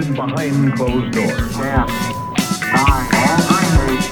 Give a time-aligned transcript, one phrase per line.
[0.00, 1.52] conducted behind closed doors.
[1.52, 1.76] Ten,
[2.72, 3.08] nine,
[3.90, 4.02] eight,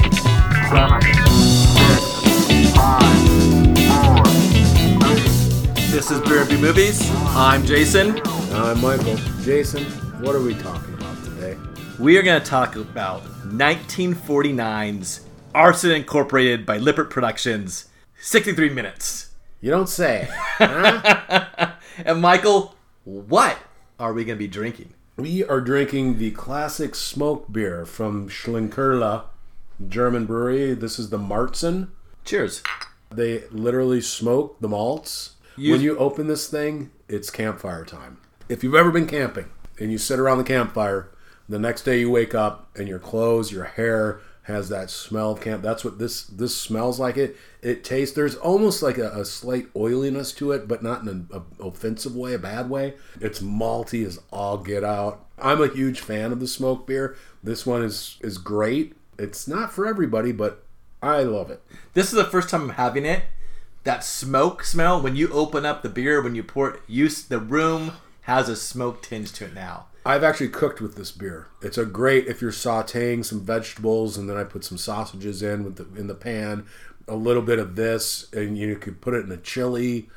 [0.68, 3.18] seven, six, five,
[3.88, 4.24] four,
[5.00, 7.10] three, This is Beer and B Movies.
[7.28, 8.20] I'm Jason.
[8.52, 9.16] I'm Michael.
[9.42, 9.84] Jason,
[10.22, 11.56] what are we talking about today?
[11.98, 15.22] We are going to talk about 1949's
[15.54, 17.88] Arson Incorporated by Lippert Productions,
[18.20, 19.32] 63 minutes.
[19.60, 20.28] You don't say.
[20.30, 21.72] huh?
[22.04, 23.58] And Michael, what
[23.98, 24.92] are we going to be drinking?
[25.18, 29.24] We are drinking the classic smoke beer from Schlenkerla,
[29.88, 30.74] German brewery.
[30.74, 31.88] This is the Marzen.
[32.24, 32.62] Cheers.
[33.10, 35.30] They literally smoke the malts.
[35.56, 38.18] You- when you open this thing, it's campfire time.
[38.48, 39.46] If you've ever been camping
[39.80, 41.08] and you sit around the campfire,
[41.48, 45.40] the next day you wake up and your clothes, your hair has that smell of
[45.40, 45.62] camp.
[45.62, 47.16] That's what this this smells like.
[47.16, 48.16] It it tastes.
[48.16, 52.34] There's almost like a, a slight oiliness to it, but not in an offensive way,
[52.34, 52.94] a bad way.
[53.20, 55.26] It's malty as all get out.
[55.38, 57.16] I'm a huge fan of the smoke beer.
[57.42, 58.96] This one is is great.
[59.18, 60.64] It's not for everybody, but
[61.02, 61.62] I love it.
[61.92, 63.24] This is the first time I'm having it.
[63.84, 67.38] That smoke smell, when you open up the beer, when you pour it, you, the
[67.38, 69.86] room has a smoke tinge to it now.
[70.04, 71.48] I've actually cooked with this beer.
[71.62, 75.64] It's a great if you're sautéing some vegetables and then I put some sausages in
[75.64, 76.66] with the in the pan,
[77.06, 80.08] a little bit of this, and you could put it in a chili.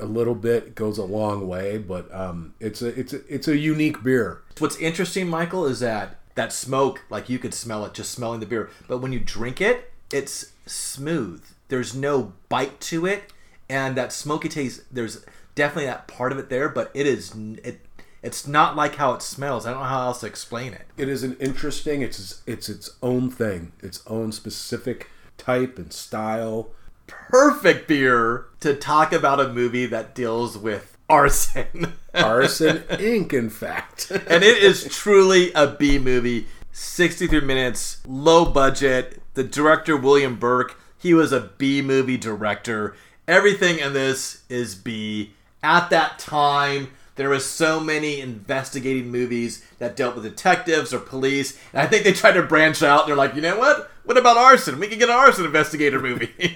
[0.00, 3.56] A little bit goes a long way, but um, it's a it's a it's a
[3.56, 4.42] unique beer.
[4.58, 8.46] What's interesting, Michael, is that that smoke, like you could smell it just smelling the
[8.46, 11.44] beer, but when you drink it, it's smooth.
[11.66, 13.32] There's no bite to it,
[13.68, 14.82] and that smoky taste.
[14.92, 15.24] There's
[15.56, 17.80] definitely that part of it there, but it is it.
[18.22, 19.64] It's not like how it smells.
[19.64, 20.86] I don't know how else to explain it.
[20.96, 22.02] It is an interesting.
[22.02, 26.70] It's it's its own thing, its own specific type and style.
[27.06, 31.94] Perfect beer to talk about a movie that deals with arson.
[32.14, 33.32] Arson Inc.
[33.32, 36.46] In fact, and it is truly a B movie.
[36.72, 39.20] 63 minutes, low budget.
[39.34, 42.94] The director, William Berke, he was a B movie director.
[43.26, 45.34] Everything in this is B.
[45.62, 51.58] At that time, there was so many investigating movies that dealt with detectives or police,
[51.72, 53.00] and I think they tried to branch out.
[53.00, 53.90] And they're like, you know what?
[54.04, 54.78] What about arson?
[54.78, 56.32] We can get an arson investigator movie.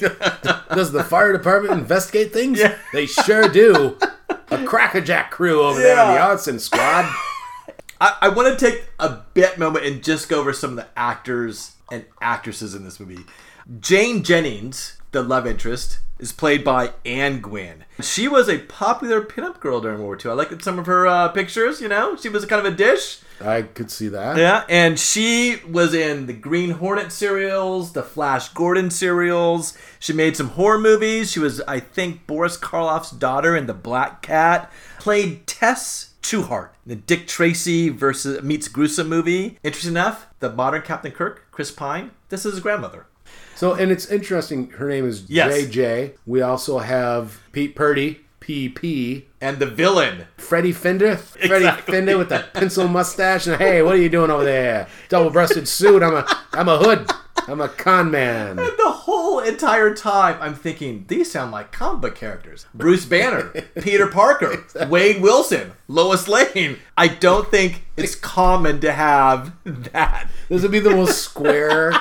[0.73, 2.61] Does the fire department investigate things?
[2.61, 2.79] Yeah.
[2.93, 3.99] They sure do.
[4.51, 7.13] A crackerjack crew over there in the arson squad.
[8.01, 10.87] I, I want to take a bit moment and just go over some of the
[10.97, 13.25] actors and actresses in this movie.
[13.81, 17.85] Jane Jennings, the love interest, is played by Anne Gwynn.
[18.01, 20.31] She was a popular pinup girl during World War II.
[20.31, 23.19] I looked some of her uh, pictures, you know, she was kind of a dish.
[23.41, 24.37] I could see that.
[24.37, 29.77] Yeah, and she was in the Green Hornet serials, the Flash Gordon serials.
[29.99, 31.33] She made some horror movies.
[31.33, 34.71] She was, I think, Boris Karloff's daughter in The Black Cat.
[35.01, 39.59] Played Tess in the Dick Tracy versus meets Gruesome movie.
[39.63, 43.07] Interesting enough, the modern Captain Kirk, Chris Pine, this is his grandmother.
[43.63, 44.71] So, and it's interesting.
[44.71, 45.55] Her name is Yes.
[45.55, 46.15] JJ.
[46.27, 49.27] We also have Pete Purdy, PP.
[49.41, 51.95] And the villain, Freddie Fender, Freddie Exactly.
[51.95, 54.89] Fender with the pencil mustache, and hey, what are you doing over there?
[55.11, 56.03] Double-breasted suit.
[56.03, 57.09] I'm a, I'm a hood.
[57.47, 58.57] I'm a con man.
[58.57, 58.91] the
[59.33, 62.67] whole entire time I'm thinking these sound like comic book characters.
[62.75, 63.45] Bruce Banner,
[63.81, 66.79] Peter Parker, Wade Wilson, Lois Lane.
[66.99, 70.29] I don't think it's common to have that.
[70.51, 71.93] This would be the most square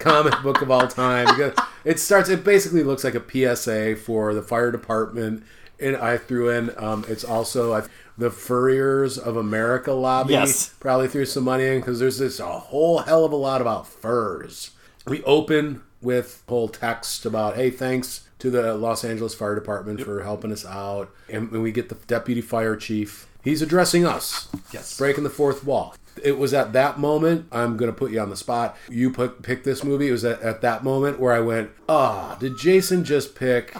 [0.00, 2.28] comic book of all time because it starts.
[2.28, 5.44] It basically looks like a PSA for the fire department,
[5.78, 6.72] and I threw in.
[6.76, 7.82] Um, it's also I,
[8.18, 10.32] the Furriers of America lobby.
[10.32, 10.70] Yes.
[10.80, 13.86] probably threw some money in because there's this a whole hell of a lot about
[13.86, 14.72] furs.
[15.06, 20.22] We open with whole text about hey, thanks to the Los Angeles Fire Department for
[20.22, 23.26] helping us out, and when we get the deputy fire chief.
[23.42, 24.98] He's addressing us Yes.
[24.98, 25.94] breaking the fourth wall.
[26.22, 27.46] It was at that moment.
[27.50, 28.76] I'm gonna put you on the spot.
[28.90, 30.08] You put pick this movie.
[30.08, 33.74] It was at, at that moment where I went, ah, did Jason just pick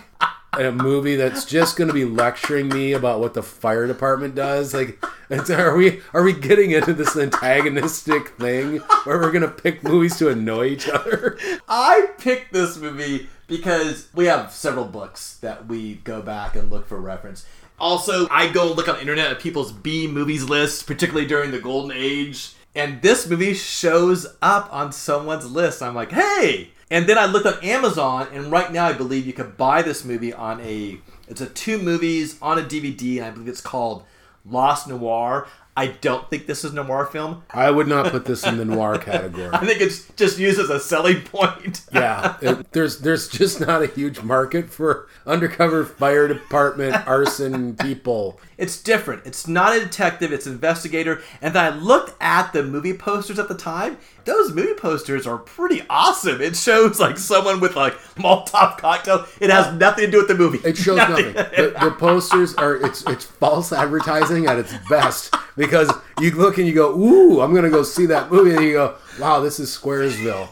[0.59, 4.75] a movie that's just gonna be lecturing me about what the fire department does?
[4.75, 5.03] Like,
[5.51, 10.29] are we are we getting into this antagonistic thing where we're gonna pick movies to
[10.29, 11.39] annoy each other?
[11.69, 16.87] I picked this movie because we have several books that we go back and look
[16.87, 17.47] for reference.
[17.79, 21.59] Also, I go look on the internet at people's B movies lists, particularly during the
[21.59, 25.83] golden age, and this movie shows up on someone's list.
[25.83, 26.71] I'm like, hey!
[26.91, 30.05] And then I looked on Amazon, and right now I believe you can buy this
[30.05, 30.99] movie on a.
[31.29, 34.05] It's a two movies on a DVD, and I believe it's called
[34.45, 35.47] Lost Noir.
[35.81, 37.43] I don't think this is a noir film.
[37.49, 39.49] I would not put this in the noir category.
[39.51, 41.81] I think it's just used as a selling point.
[41.91, 48.39] Yeah, it, there's there's just not a huge market for undercover fire department arson people.
[48.59, 49.25] It's different.
[49.25, 51.23] It's not a detective, it's an investigator.
[51.41, 53.97] And then I looked at the movie posters at the time.
[54.27, 56.43] Those movie posters are pretty awesome.
[56.43, 59.25] It shows like someone with like Molotov cocktail.
[59.41, 60.59] It has nothing to do with the movie.
[60.59, 61.33] It shows nothing.
[61.33, 66.67] The, the posters are it's it's false advertising at its best because you look and
[66.67, 69.77] you go, "Ooh, I'm gonna go see that movie," and you go, "Wow, this is
[69.77, 70.49] Squaresville."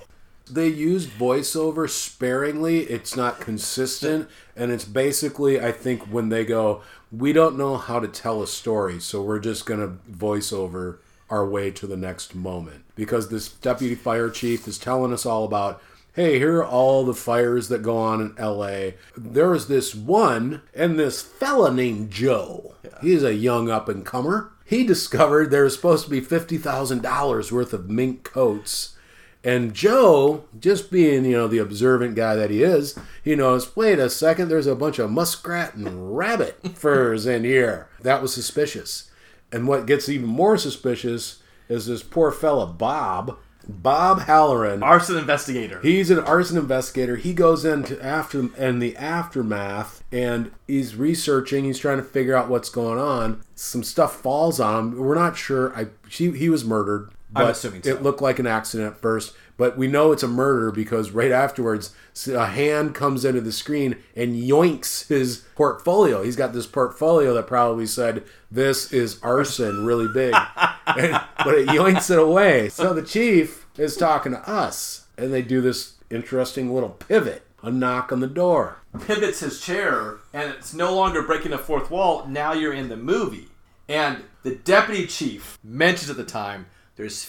[0.51, 2.81] They use voiceover sparingly.
[2.85, 8.01] It's not consistent, and it's basically, I think, when they go, "We don't know how
[8.01, 10.97] to tell a story, so we're just gonna voiceover
[11.29, 15.45] our way to the next moment," because this deputy fire chief is telling us all
[15.45, 15.81] about
[16.19, 18.95] hey, here are all the fires that go on in LA.
[19.17, 22.75] There was this one, and this fella named Joe.
[23.01, 24.51] He's a young up and comer.
[24.69, 28.97] He discovered there was supposed to be $50,000 worth of mink coats.
[29.43, 33.99] And Joe, just being, you know, the observant guy that he is, he knows, wait
[33.99, 37.89] a second, there's a bunch of muskrat and rabbit furs in here.
[38.03, 39.11] That was suspicious.
[39.51, 43.39] And what gets even more suspicious is this poor fella, Bob,
[43.69, 44.83] Bob Halloran.
[44.83, 45.81] Arson investigator.
[45.81, 47.17] He's an arson investigator.
[47.17, 51.65] He goes into after and the aftermath, and he's researching.
[51.65, 53.43] He's trying to figure out what's going on.
[53.55, 54.99] Some stuff falls on him.
[54.99, 55.77] We're not sure.
[55.77, 57.11] I she, he was murdered.
[57.37, 57.91] I'm but assuming so.
[57.91, 61.31] it looked like an accident at first, but we know it's a murder because right
[61.31, 61.95] afterwards,
[62.27, 66.23] a hand comes into the screen and yoinks his portfolio.
[66.23, 70.35] He's got this portfolio that probably said, "This is arson," really big,
[70.87, 72.71] and, but it yoinks it away.
[72.71, 77.71] So the chief is talking to us, and they do this interesting little pivot, a
[77.71, 78.79] knock on the door.
[79.07, 82.27] pivots his chair and it's no longer breaking the fourth wall.
[82.27, 83.49] Now you're in the movie.
[83.89, 86.67] And the deputy chief mentions at the time
[86.97, 87.25] there's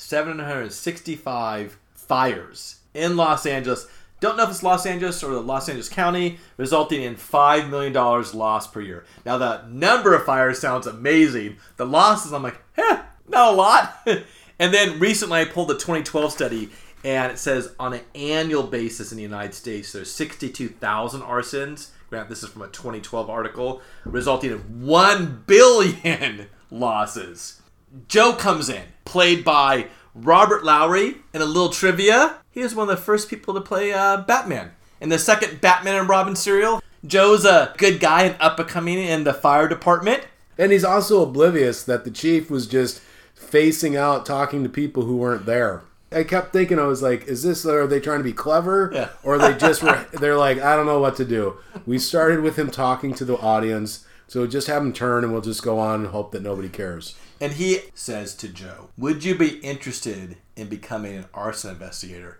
[0.00, 3.86] 15,765 fires in Los Angeles.
[4.20, 7.92] Don't know if it's Los Angeles or the Los Angeles County, resulting in $5 million
[7.92, 9.04] lost per year.
[9.24, 11.56] Now, the number of fires sounds amazing.
[11.76, 13.96] The losses, I'm like, eh, not a lot.
[14.58, 16.70] and then recently I pulled the 2012 study,
[17.04, 21.90] and it says on an annual basis in the United States, there's 62,000 arsons.
[22.10, 27.62] Grant, this is from a 2012 article, resulting in 1 billion losses.
[28.06, 31.16] Joe comes in, played by Robert Lowry.
[31.34, 34.70] In a little trivia, he was one of the first people to play uh, Batman.
[35.00, 38.98] In the second Batman and Robin serial, Joe's a good guy and up and coming
[38.98, 40.26] in the fire department.
[40.56, 43.00] And he's also oblivious that the chief was just
[43.34, 45.82] facing out talking to people who weren't there.
[46.12, 48.90] I kept thinking, I was like, is this, are they trying to be clever?
[48.92, 49.08] Yeah.
[49.22, 51.56] Or they just were, they're like, I don't know what to do.
[51.86, 55.42] We started with him talking to the audience, so just have him turn and we'll
[55.42, 57.16] just go on and hope that nobody cares.
[57.40, 62.38] And he says to Joe, Would you be interested in becoming an arson investigator?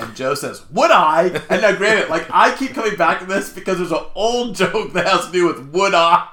[0.00, 1.42] And Joe says, Would I?
[1.50, 4.92] And now, granted, like, I keep coming back to this because there's an old joke
[4.94, 6.28] that has to do with would I?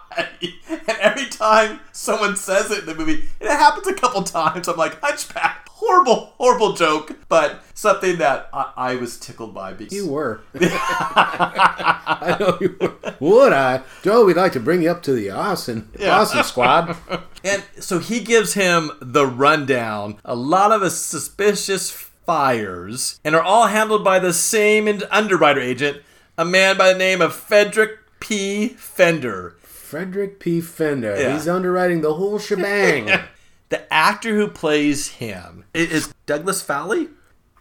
[0.69, 4.67] And every time someone says it in the movie, and it happens a couple times,
[4.67, 5.65] I'm like, Hunchback.
[5.69, 10.41] Horrible, horrible joke, but something that I, I was tickled by because You were.
[10.59, 12.95] I know you were.
[13.19, 13.83] Would I?
[14.01, 16.97] Joe, we'd like to bring you up to the Austin, Austin squad.
[17.43, 20.19] And so he gives him the rundown.
[20.25, 26.01] A lot of the suspicious fires, and are all handled by the same underwriter agent,
[26.37, 28.67] a man by the name of Frederick P.
[28.69, 29.55] Fender.
[29.61, 30.59] Frederick P.
[30.59, 31.15] Fender.
[31.17, 31.33] Yeah.
[31.33, 33.09] He's underwriting the whole shebang.
[33.69, 37.09] The actor who plays him is Douglas Fowley.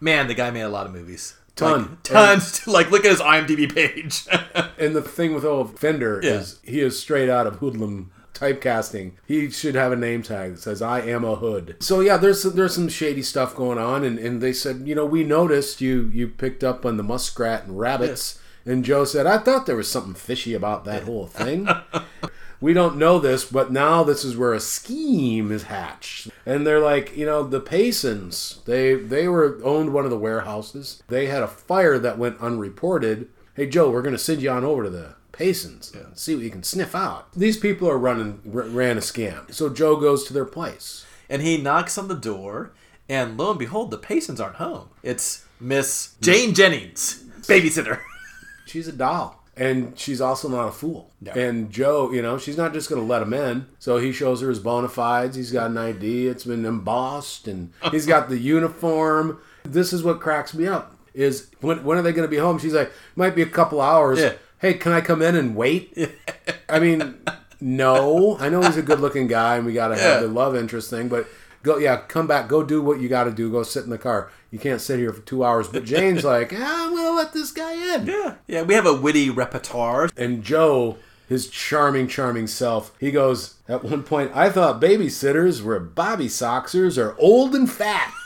[0.01, 1.35] Man, the guy made a lot of movies.
[1.57, 1.81] Ton.
[1.81, 2.65] Like, tons.
[2.69, 4.25] like, look at his IMDb page.
[4.79, 6.35] And the thing with old Fender Yeah.
[6.35, 9.13] is he is straight out of hoodlum typecasting.
[9.27, 12.43] He should have a name tag that says "I am a hood." So yeah, there's
[12.43, 16.11] there's some shady stuff going on, and, and they said, you know, we noticed you
[16.13, 19.91] you picked up on the muskrat and rabbits, and Joe said, I thought there was
[19.91, 21.69] something fishy about that whole thing.
[22.61, 26.31] we don't know this, but now this is where a scheme is hatched.
[26.45, 31.03] And they're like, you know, the Paysons, they they were owned one of the warehouses.
[31.09, 33.29] They had a fire that went unreported.
[33.55, 36.51] Hey Joe, we're gonna send you on over to the Paysons and see what you
[36.51, 37.31] can sniff out.
[37.33, 39.53] These people are running r- ran a scam.
[39.53, 41.05] So Joe goes to their place.
[41.29, 42.73] and he knocks on the door,
[43.09, 44.89] and lo and behold, the Paysons aren't home.
[45.03, 46.25] It's Miss mm.
[46.25, 48.01] Jane Jennings, babysitter.
[48.67, 49.43] She's a doll.
[49.59, 51.11] And she's also not a fool.
[51.35, 53.65] And Joe, you know, she's not just going to let him in.
[53.79, 55.35] So he shows her his bona fides.
[55.35, 56.27] He's got an ID.
[56.27, 59.41] It's been embossed, and he's got the uniform.
[59.65, 62.59] This is what cracks me up: is when when are they going to be home?
[62.59, 64.19] She's like, might be a couple hours.
[64.19, 64.35] Yeah.
[64.61, 65.97] Hey, can I come in and wait?
[66.69, 67.17] I mean,
[67.61, 70.21] no, I know he's a good-looking guy, and we got to have Yeah.
[70.27, 71.27] the love interest thing, but
[71.63, 73.99] go, yeah, come back, go do what you got to do, go sit in the
[73.99, 74.31] car.
[74.51, 75.69] You can't sit here for two hours.
[75.69, 78.07] But Jane's like, ah, I'm gonna let this guy in.
[78.07, 78.63] Yeah, yeah.
[78.63, 80.09] We have a witty repertoire.
[80.17, 80.97] And Joe,
[81.29, 86.97] his charming, charming self, he goes, at one point, I thought babysitters were Bobby Soxers
[86.97, 88.13] or old and fat.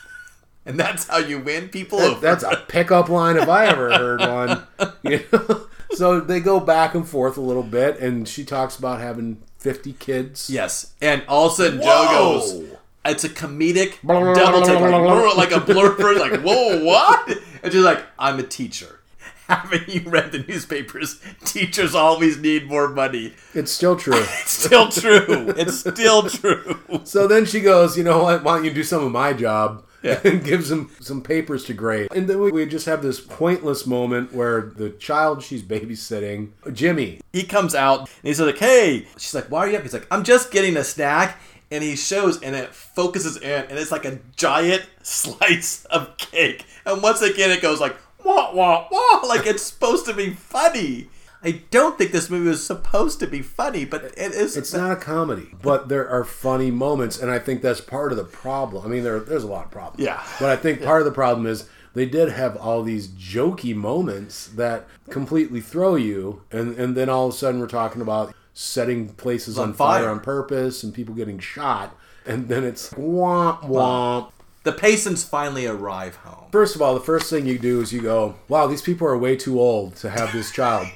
[0.66, 2.20] And that's how you win people That- over.
[2.20, 4.62] that's a pickup line if I ever heard one.
[5.02, 5.66] You know?
[5.92, 9.92] So they go back and forth a little bit, and she talks about having 50
[9.94, 10.48] kids.
[10.48, 10.92] yes.
[11.02, 12.38] And all of a sudden, Joe Whoa!
[12.38, 12.68] goes,
[13.04, 17.30] it's a comedic double take, like, like a blurper, like, whoa, what?
[17.62, 19.00] And she's like, I'm a teacher.
[19.48, 21.20] Haven't you read the newspapers?
[21.44, 23.34] Teachers always need more money.
[23.52, 24.14] It's still true.
[24.20, 25.54] It's still true.
[25.56, 26.78] It's still true.
[27.04, 28.44] So then she goes, you know what?
[28.44, 29.84] Why don't you do some of my job?
[30.02, 30.20] Yeah.
[30.24, 32.08] And gives him some papers to grade.
[32.14, 37.20] And then we, we just have this pointless moment where the child she's babysitting, Jimmy,
[37.32, 39.06] He comes out and he's like, hey.
[39.18, 39.82] She's like, why are you up?
[39.82, 41.38] He's like, I'm just getting a snack.
[41.70, 46.64] And he shows and it focuses in and it's like a giant slice of cake.
[46.86, 49.20] And once again, it goes like, wah, wah, wah.
[49.26, 51.08] Like it's supposed to be funny.
[51.42, 54.56] I don't think this movie was supposed to be funny, but it is.
[54.56, 58.18] it's not a comedy, but there are funny moments, and I think that's part of
[58.18, 58.84] the problem.
[58.84, 60.04] I mean, there, there's a lot of problems.
[60.04, 60.22] Yeah.
[60.38, 64.48] But I think part of the problem is they did have all these jokey moments
[64.48, 69.08] that completely throw you, and, and then all of a sudden we're talking about setting
[69.08, 70.02] places on, On fire.
[70.02, 70.10] fire.
[70.10, 74.30] on purpose and people getting shot, and then it's womp womp.
[74.62, 76.50] The Paysons finally arrive home.
[76.52, 79.16] First of all, the first thing you do is you go, "Wow, these people are
[79.16, 80.86] way too old to have this child."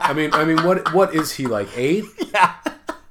[0.00, 2.04] I mean, I mean, what what is he like eight?
[2.32, 2.54] Yeah.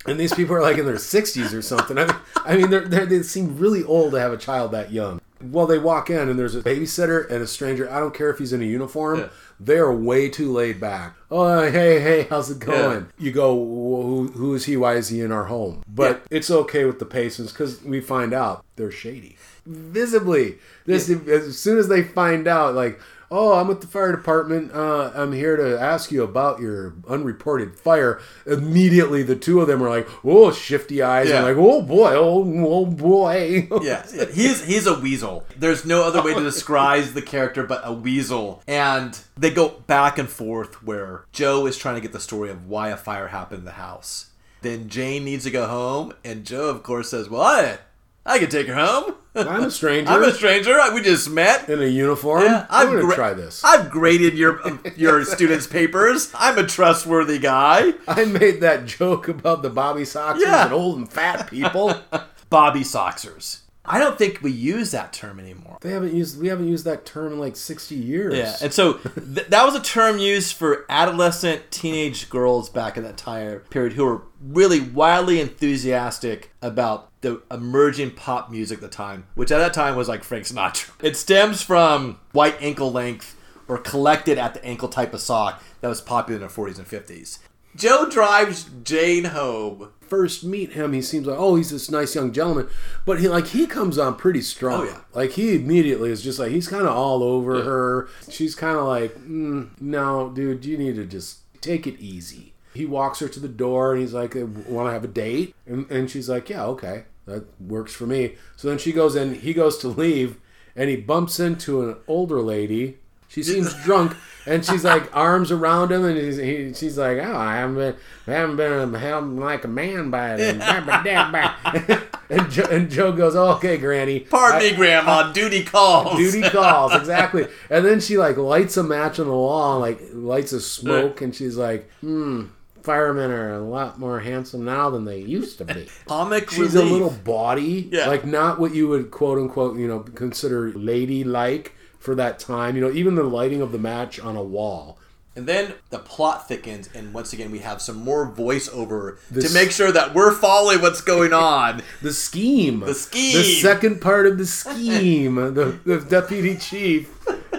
[0.08, 1.96] And these people are like in their sixties or something.
[1.98, 4.92] I mean, I mean, they're, they're, they seem really old to have a child that
[4.92, 5.22] young.
[5.44, 7.90] Well, they walk in and there's a babysitter and a stranger.
[7.90, 9.20] I don't care if he's in a uniform.
[9.20, 9.30] Yeah.
[9.60, 11.16] They're way too laid back.
[11.30, 13.10] Oh, hey, hey, how's it going?
[13.20, 14.76] You go, who, who is he?
[14.76, 15.84] Why is he in our home?
[15.88, 19.38] But it's okay with the Paysons because we find out they're shady.
[19.68, 20.58] Visibly.
[20.86, 23.00] This, As soon as they find out, like,
[23.32, 24.74] oh, I'm with the fire department.
[24.74, 28.20] Uh, I'm here to ask you about your unreported fire.
[28.46, 31.30] Immediately, the two of them are like, oh, shifty eyes.
[31.30, 31.38] Yeah.
[31.38, 33.70] And like, oh, boy, oh, oh boy.
[33.82, 34.26] Yeah, yeah.
[34.26, 35.46] he's he's a weasel.
[35.58, 38.62] There's no other way to describe the character but a weasel.
[38.68, 42.68] And they go back and forth where Joe is trying to get the story of
[42.68, 44.28] why a fire happened in the house.
[44.62, 47.80] Then Jane needs to go home, and Joe, of course, says, "Well, I,
[48.26, 49.16] I can take her home.
[49.34, 50.12] I'm a stranger.
[50.12, 50.78] I'm a stranger.
[50.94, 51.70] We just met.
[51.70, 52.44] in a uniform.
[52.44, 53.64] Yeah, I'm going to gra- try this.
[53.64, 54.60] I've graded your
[54.98, 56.32] your students' papers.
[56.36, 57.94] I'm a trustworthy guy.
[58.08, 60.66] I made that joke about the Bobby Soxers Yeah.
[60.66, 61.94] and old and fat people.
[62.50, 63.60] Bobby Soxers.
[63.84, 65.78] I don't think we use that term anymore.
[65.82, 66.40] they haven't used.
[66.40, 68.36] We haven't used that term in like 60 years.
[68.36, 73.04] Yeah, and so th- that was a term used for adolescent teenage girls back in
[73.04, 78.88] that time period who were really wildly enthusiastic about the emerging pop music at the
[78.88, 80.92] time, which at that time was like Frank Sinatra.
[81.04, 83.36] It stems from white ankle length
[83.68, 86.88] or collected at the ankle type of sock that was popular in the 40s and
[86.88, 87.40] 50s.
[87.76, 89.92] Joe drives Jane home.
[90.02, 92.68] First meet him, he seems like oh he's this nice young gentleman,
[93.06, 94.82] but he like he comes on pretty strong.
[94.82, 95.00] Oh, yeah.
[95.14, 98.10] Like he immediately is just like he's kind of all over her.
[98.30, 102.54] She's kind of like mm, no, dude, you need to just take it easy.
[102.74, 105.90] He walks her to the door and he's like, "Want to have a date?" And,
[105.90, 109.36] and she's like, "Yeah, okay, that works for me." So then she goes in.
[109.36, 110.38] He goes to leave,
[110.76, 113.00] and he bumps into an older lady.
[113.32, 117.36] She seems drunk, and she's like arms around him, and he's, he, she's like, "Oh,
[117.38, 117.96] I haven't been,
[118.28, 120.62] I haven't been held like a man by it."
[122.30, 125.32] and, Joe, and Joe goes, oh, "Okay, Granny, Pardon I- me, Grandma.
[125.32, 126.18] duty calls.
[126.18, 127.48] Duty calls, exactly.
[127.70, 131.22] And then she like lights a match on the wall, and, like lights a smoke,
[131.22, 132.46] and she's like, "Hmm,
[132.84, 136.90] firemen are a lot more handsome now than they used to be." Comic She's relief.
[136.90, 138.08] a little bawdy, Yeah.
[138.08, 142.76] like not what you would quote unquote, you know, consider ladylike for that time.
[142.76, 144.98] You know, even the lighting of the match on a wall.
[145.34, 149.54] And then the plot thickens, and once again, we have some more voiceover This- to
[149.54, 151.82] make sure that we're following what's going on.
[152.02, 152.82] The scheme.
[152.82, 153.38] The scheme.
[153.38, 155.36] The second part of the scheme.
[155.54, 157.10] the, the deputy chief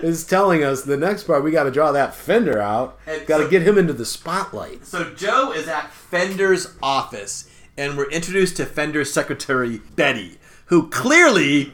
[0.02, 2.98] is telling us the next part we got to draw that fender out.
[3.26, 4.84] Got to so- get him into the spotlight.
[4.84, 11.72] so Joe is at Fender's office, and we're introduced to Fender's secretary, Betty, who clearly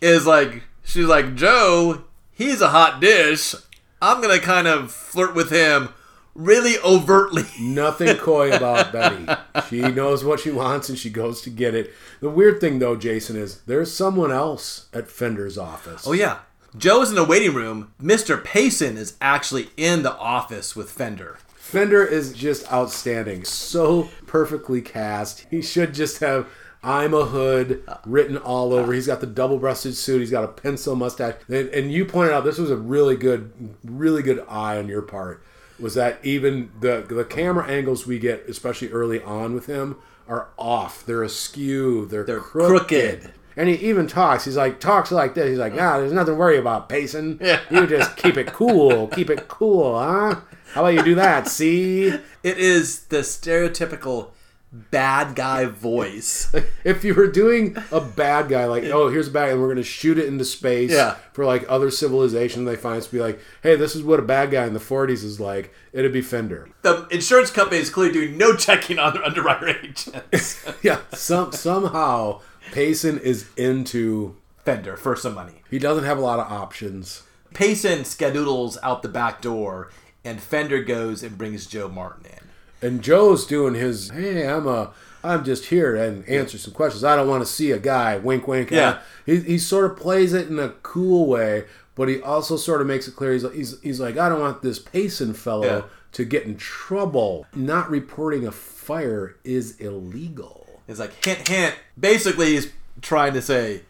[0.00, 3.54] is like, she's like, Joe, he's a hot dish.
[4.02, 5.90] I'm going to kind of flirt with him
[6.34, 7.44] really overtly.
[7.60, 9.26] Nothing coy about Betty.
[9.68, 11.92] She knows what she wants and she goes to get it.
[12.20, 16.06] The weird thing though, Jason, is there's someone else at Fender's office.
[16.06, 16.38] Oh, yeah.
[16.76, 17.92] Joe is in the waiting room.
[18.00, 18.42] Mr.
[18.42, 21.38] Payson is actually in the office with Fender.
[21.56, 23.44] Fender is just outstanding.
[23.44, 25.46] So perfectly cast.
[25.50, 26.48] He should just have
[26.82, 28.92] I'm a hood written all over.
[28.92, 30.20] He's got the double breasted suit.
[30.20, 31.34] He's got a pencil mustache.
[31.48, 33.52] And, and you pointed out this was a really good,
[33.84, 35.42] really good eye on your part.
[35.78, 39.96] Was that even the the camera angles we get, especially early on with him,
[40.28, 41.04] are off.
[41.04, 42.06] They're askew.
[42.06, 43.20] They're, They're crooked.
[43.20, 43.34] crooked.
[43.56, 44.44] And he even talks.
[44.44, 45.48] He's like talks like this.
[45.48, 47.40] He's like, ah, there's nothing to worry about, Payson.
[47.70, 49.08] You just keep it cool.
[49.08, 50.40] Keep it cool, huh?
[50.72, 51.48] How about you do that?
[51.48, 54.30] See, It is the stereotypical
[54.72, 56.54] bad guy voice.
[56.84, 59.66] if you were doing a bad guy, like, oh, here's a bad guy, and we're
[59.66, 61.16] going to shoot it into space Yeah.
[61.32, 64.50] for like other civilization, they find to be like, hey, this is what a bad
[64.50, 65.74] guy in the 40s is like.
[65.92, 66.68] It'd be Fender.
[66.82, 70.64] the insurance company is clearly doing no checking on their underwriter agents.
[70.82, 72.40] Yeah, some somehow
[72.72, 74.36] Payson is into.
[74.64, 75.62] Fender for some money.
[75.70, 77.22] He doesn't have a lot of options.
[77.54, 79.90] Payson skedoodles out the back door,
[80.22, 82.49] and Fender goes and brings Joe Martin in.
[82.82, 87.04] And Joe's doing his, hey, I'm a, I'm just here and answer some questions.
[87.04, 88.16] I don't want to see a guy.
[88.16, 88.70] Wink, wink.
[88.70, 89.00] Yeah.
[89.26, 92.86] He, he sort of plays it in a cool way, but he also sort of
[92.86, 95.82] makes it clear he's like, he's, he's like, I don't want this Payson fellow Yeah.
[96.12, 97.46] to get in trouble.
[97.54, 100.66] Not reporting a fire is illegal.
[100.88, 101.74] It's like hint, hint.
[101.98, 103.82] Basically, he's trying to say,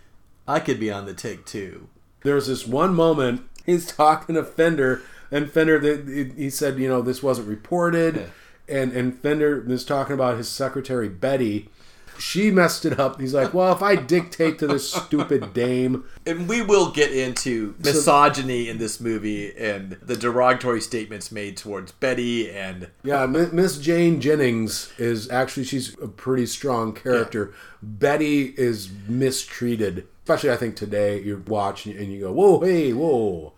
[0.47, 1.89] "I could be on the take too."
[2.25, 5.81] There's this one moment he's talking to Fender, and Fender
[6.37, 8.31] he said, you know, this wasn't reported,
[8.71, 11.69] and and Fender was talking about his secretary Betty.
[12.19, 13.19] She messed it up.
[13.19, 17.75] He's like, well, if I dictate to this stupid dame, And we will get into
[17.79, 24.21] misogyny in this movie and the derogatory statements made towards Betty and yeah, Miss Jane
[24.21, 27.55] Jennings is actually she's a pretty strong character.
[27.83, 31.23] Betty is mistreated, especially I think today.
[31.23, 33.55] You watch and you go, whoa, hey, whoa.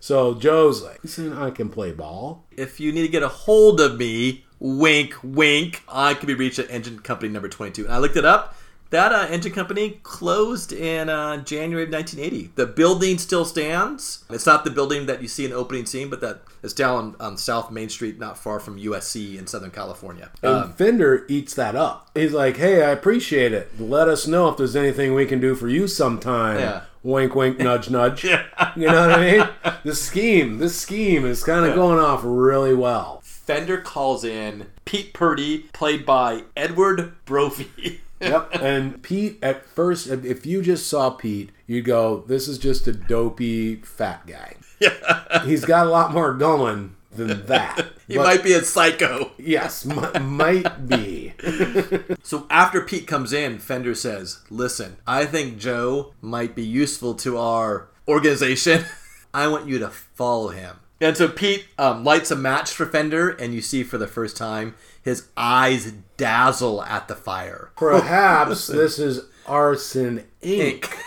[0.00, 2.46] So Joe's like, listen, I can play ball.
[2.56, 6.58] if you need to get a hold of me, wink, wink, I can be reached
[6.58, 7.84] at Engine Company number 22.
[7.84, 8.54] And I looked it up.
[8.90, 12.50] That uh, engine company closed in uh, January of 1980.
[12.56, 14.24] The building still stands.
[14.30, 16.96] It's not the building that you see in the opening scene, but that is down
[16.96, 20.30] on, on South Main Street, not far from USC in Southern California.
[20.42, 22.10] And Um, Fender eats that up.
[22.16, 23.70] He's like, "Hey, I appreciate it.
[23.78, 26.80] Let us know if there's anything we can do for you sometime." Yeah.
[27.02, 28.24] Wink, wink, nudge, nudge.
[28.24, 28.44] Yeah.
[28.76, 29.48] You know what I mean?
[29.84, 33.20] The scheme, this scheme is kind of going off really well.
[33.24, 38.00] Fender calls in Pete Purdy, played by Edward Brophy.
[38.22, 38.50] Yep.
[38.60, 42.86] and Pete, at first, if if you just saw Pete, you'd go, "This is just
[42.86, 45.42] a dopey fat guy." Yeah.
[45.46, 47.92] He's got a lot more going than that.
[48.06, 49.30] he But- might be a psycho.
[49.38, 51.29] Yes, m- might be.
[52.22, 57.38] So after Pete comes in, Fender says, Listen, I think Joe might be useful to
[57.38, 58.84] our organization.
[59.34, 60.76] I want you to follow him.
[61.00, 64.36] And so Pete um, lights a match for Fender, and you see for the first
[64.36, 67.70] time his eyes dazzle at the fire.
[67.76, 70.86] Perhaps this is arson ink.
[70.86, 70.98] Inc.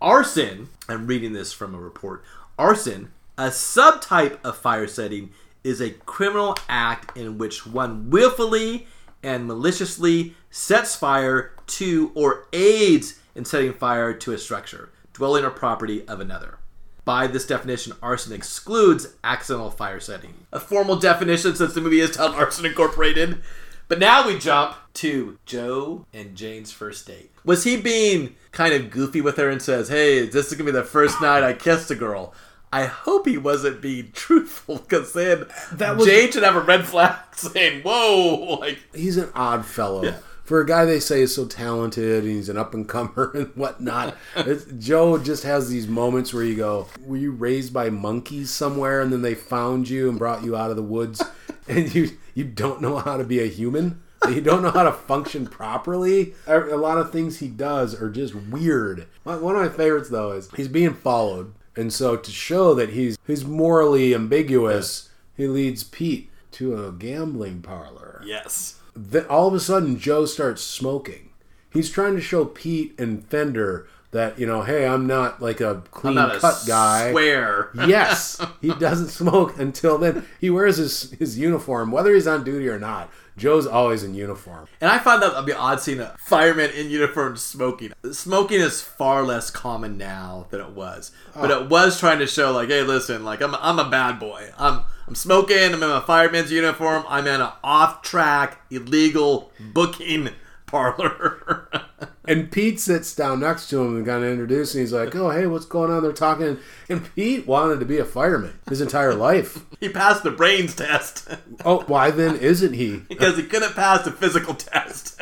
[0.00, 2.22] Arson, I'm reading this from a report.
[2.58, 5.30] Arson, a subtype of fire setting,
[5.64, 8.86] is a criminal act in which one willfully
[9.22, 15.50] and maliciously sets fire to or aids in setting fire to a structure, dwelling, or
[15.50, 16.58] property of another.
[17.04, 20.34] By this definition, arson excludes accidental fire setting.
[20.52, 23.40] A formal definition since the movie is titled Arson Incorporated.
[23.88, 27.30] But now we jump to Joe and Jane's first date.
[27.44, 30.72] Was he being kind of goofy with her and says, Hey, this is gonna be
[30.72, 32.34] the first night I kissed a girl?
[32.72, 36.86] I hope he wasn't being truthful because then That was- Jane should have a red
[36.86, 40.14] flag saying, Whoa, like he's an odd fellow.
[40.44, 43.48] For a guy they say is so talented and he's an up and comer and
[43.54, 48.50] whatnot, it's, Joe just has these moments where you go, "Were you raised by monkeys
[48.50, 51.22] somewhere and then they found you and brought you out of the woods,
[51.68, 54.00] and you you don't know how to be a human?
[54.26, 56.34] You don't know how to function properly.
[56.46, 59.06] A a lot of things he does are just weird.
[59.24, 63.16] One of my favorites though is he's being followed, and so to show that he's
[63.26, 68.80] he's morally ambiguous, he leads Pete to a gambling parlor Yes.
[68.96, 71.30] then all of a sudden Joe starts smoking.
[71.72, 75.70] He's trying to show Pete and Fender that you know, hey, I'm not like a
[75.70, 77.10] I'm clean cut guy.
[77.10, 77.70] swear.
[77.86, 80.26] yes, he doesn't smoke until then.
[80.40, 83.10] He wears his his uniform, whether he's on duty or not.
[83.36, 84.66] Joe's always in uniform.
[84.80, 87.92] And I find that a be odd seeing a fireman in uniform smoking.
[88.10, 91.12] Smoking is far less common now than it was.
[91.34, 94.50] But it was trying to show, like, hey, listen, like, I'm, I'm a bad boy.
[94.58, 95.72] I'm I'm smoking.
[95.72, 97.04] I'm in a fireman's uniform.
[97.08, 100.30] I'm in an off-track, illegal booking
[100.68, 101.68] parlor.
[102.28, 104.74] And Pete sits down next to him and kind of introduces.
[104.74, 107.96] and he's like, "Oh, hey, what's going on?" They're talking, and Pete wanted to be
[107.96, 109.64] a fireman his entire life.
[109.80, 111.26] he passed the brains test
[111.64, 112.96] Oh, why then isn't he?
[113.08, 115.18] because he couldn't pass the physical test.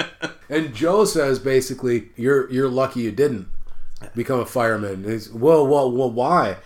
[0.49, 3.47] And Joe says basically, "You're you're lucky you didn't
[4.17, 6.57] become a fireman." And he's, "Whoa, whoa, whoa, why?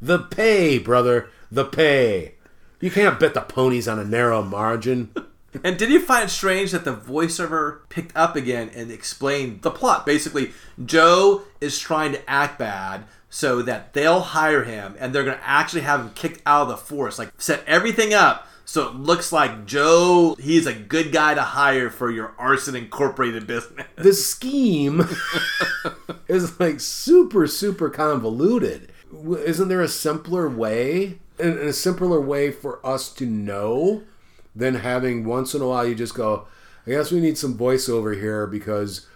[0.00, 2.36] The pay, brother, the pay.
[2.80, 5.10] You can't bet the ponies on a narrow margin."
[5.64, 9.70] And did you find it strange that the voiceover picked up again and explained the
[9.70, 10.06] plot?
[10.06, 10.52] Basically,
[10.84, 15.48] Joe is trying to act bad so that they'll hire him and they're going to
[15.48, 17.18] actually have him kicked out of the force.
[17.18, 21.90] Like, set everything up so it looks like Joe, he's a good guy to hire
[21.90, 23.84] for your Arson Incorporated business.
[23.96, 25.08] the scheme
[26.28, 28.92] is like super super convoluted
[29.44, 34.04] isn't there a simpler way a simpler way for us to know
[34.54, 36.46] than having once in a while you just go
[36.86, 39.06] i guess we need some voiceover here because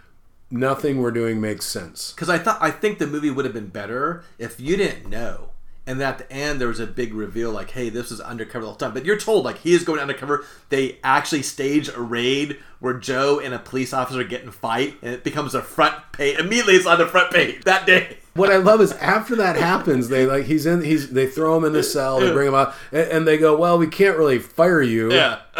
[0.50, 3.68] nothing we're doing makes sense Because I thought, I think the movie would have been
[3.68, 5.50] better if you didn't know.
[5.86, 8.68] And at the end, there was a big reveal, like, "Hey, this is undercover the
[8.68, 10.44] whole time." But you're told, like, he is going undercover.
[10.70, 14.96] They actually stage a raid where Joe and a police officer get in a fight,
[15.02, 16.38] and it becomes a front page.
[16.38, 18.16] Immediately, it's on the front page that day.
[18.34, 21.64] What I love is after that happens, they like he's in he's they throw him
[21.64, 24.38] in the cell, they bring him out, and, and they go, "Well, we can't really
[24.38, 25.40] fire you." Yeah,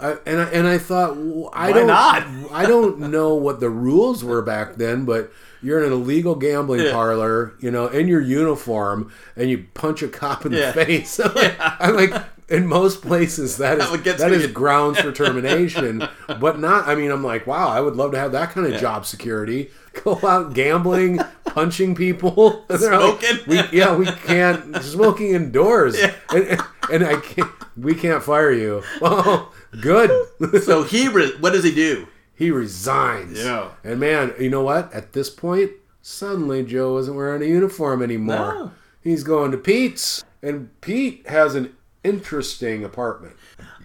[0.00, 2.26] I, and I, and I thought, well, I Why don't, not?
[2.52, 6.82] I don't know what the rules were back then, but you're in an illegal gambling
[6.82, 6.92] Yeah.
[6.92, 10.70] parlor, you know, in your uniform, and you punch a cop in Yeah.
[10.72, 11.18] the face.
[11.24, 14.48] I'm like, I'm like, in most places that is would that to is you.
[14.48, 16.06] grounds for termination,
[16.40, 16.86] but not.
[16.88, 19.70] I mean, I'm like, wow, I would love to have that kind of job security.
[20.04, 23.38] Go out gambling, punching people, they're like, Smoking.
[23.46, 25.96] we, yeah, we can't smoking indoors,
[26.34, 26.60] and,
[26.92, 27.50] and I can't.
[27.76, 28.82] We can't fire you.
[29.00, 30.10] Well, oh, good.
[30.64, 32.08] so he, re- what does he do?
[32.38, 33.38] he resigns.
[33.38, 33.70] Yeah.
[33.82, 34.92] And man, you know what?
[34.94, 38.54] At this point, suddenly Joe isn't wearing a uniform anymore.
[38.54, 38.70] No.
[39.02, 43.34] He's going to Pete's, and Pete has an interesting apartment.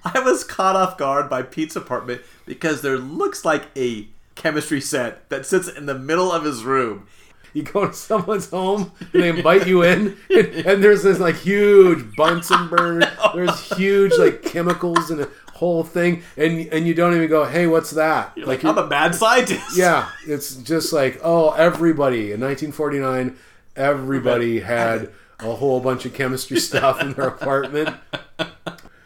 [0.06, 5.30] I was caught off guard by Pete's apartment because there looks like a chemistry set
[5.30, 7.08] that sits in the middle of his room.
[7.54, 11.36] You go to someone's home and they invite you in, and, and there's this like
[11.36, 13.12] huge Bunsen burner.
[13.34, 17.68] There's huge like chemicals and a whole thing, and and you don't even go, "Hey,
[17.68, 19.78] what's that?" Like, I'm a bad scientist.
[19.78, 23.38] Yeah, it's just like, oh, everybody in 1949,
[23.76, 27.96] everybody had a whole bunch of chemistry stuff in their apartment.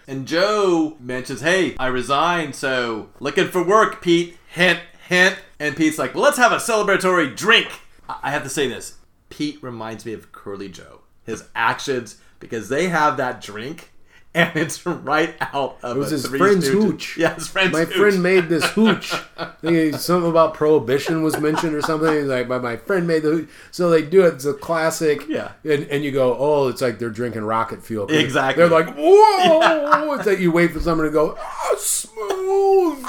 [0.08, 5.38] And Joe mentions, "Hey, I resigned, so looking for work, Pete." Hint, hint.
[5.60, 7.68] And Pete's like, "Well, let's have a celebratory drink."
[8.08, 8.98] I I have to say this:
[9.30, 11.02] Pete reminds me of Curly Joe.
[11.24, 13.92] His actions, because they have that drink,
[14.34, 16.72] and it's right out of It was a his friend's Stooges.
[16.72, 17.18] hooch.
[17.18, 17.96] Yeah, his friend's My hooch.
[17.98, 19.14] friend made this hooch.
[19.38, 22.14] I think something about prohibition was mentioned or something.
[22.14, 23.50] He's like, my, my friend made the hooch.
[23.72, 24.36] So they do it.
[24.36, 25.28] It's a classic.
[25.28, 25.52] Yeah.
[25.66, 28.08] And, and you go, oh, it's like they're drinking rocket fuel.
[28.10, 28.62] Exactly.
[28.68, 30.14] They're like, whoa.
[30.18, 33.06] It's like you wait for someone to go, oh, smooth.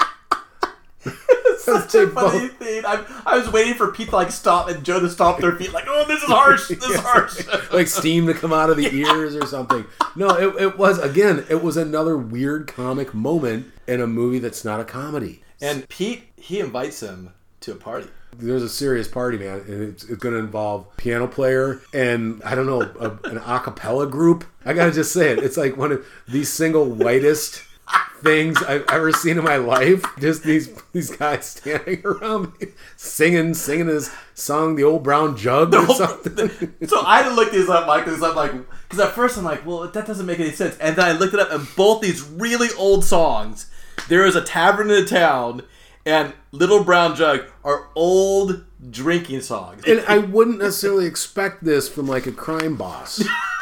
[1.69, 2.85] Such They a funny both- thing.
[2.87, 5.73] I, I was waiting for Pete to like stop and Joe to stomp their feet,
[5.73, 6.69] like, "Oh, this is harsh.
[6.69, 9.85] This is harsh." like steam to come out of the ears or something.
[10.17, 11.45] No, it, it was again.
[11.49, 15.43] It was another weird comic moment in a movie that's not a comedy.
[15.61, 18.09] and Pete, he invites him to a party.
[18.37, 22.55] There's a serious party, man, and it's, it's going to involve piano player and I
[22.55, 24.45] don't know a, an acapella group.
[24.67, 25.39] I gotta just say it.
[25.39, 27.63] It's like one of the single whitest
[28.23, 30.05] things I've ever seen in my life.
[30.19, 35.75] Just these these guys standing around me, singing singing this song, "The Old Brown Jug"
[35.75, 36.75] or something.
[36.87, 38.53] so I had to look these up, Mike, because I'm like,
[38.89, 40.77] because at first I'm like, well, that doesn't make any sense.
[40.79, 43.71] And then I looked it up, and both these really old songs,
[44.09, 45.63] there is a tavern in the town,
[46.05, 49.85] and Little Brown Jug are old drinking songs.
[49.87, 53.23] And I wouldn't necessarily expect this from like a crime boss.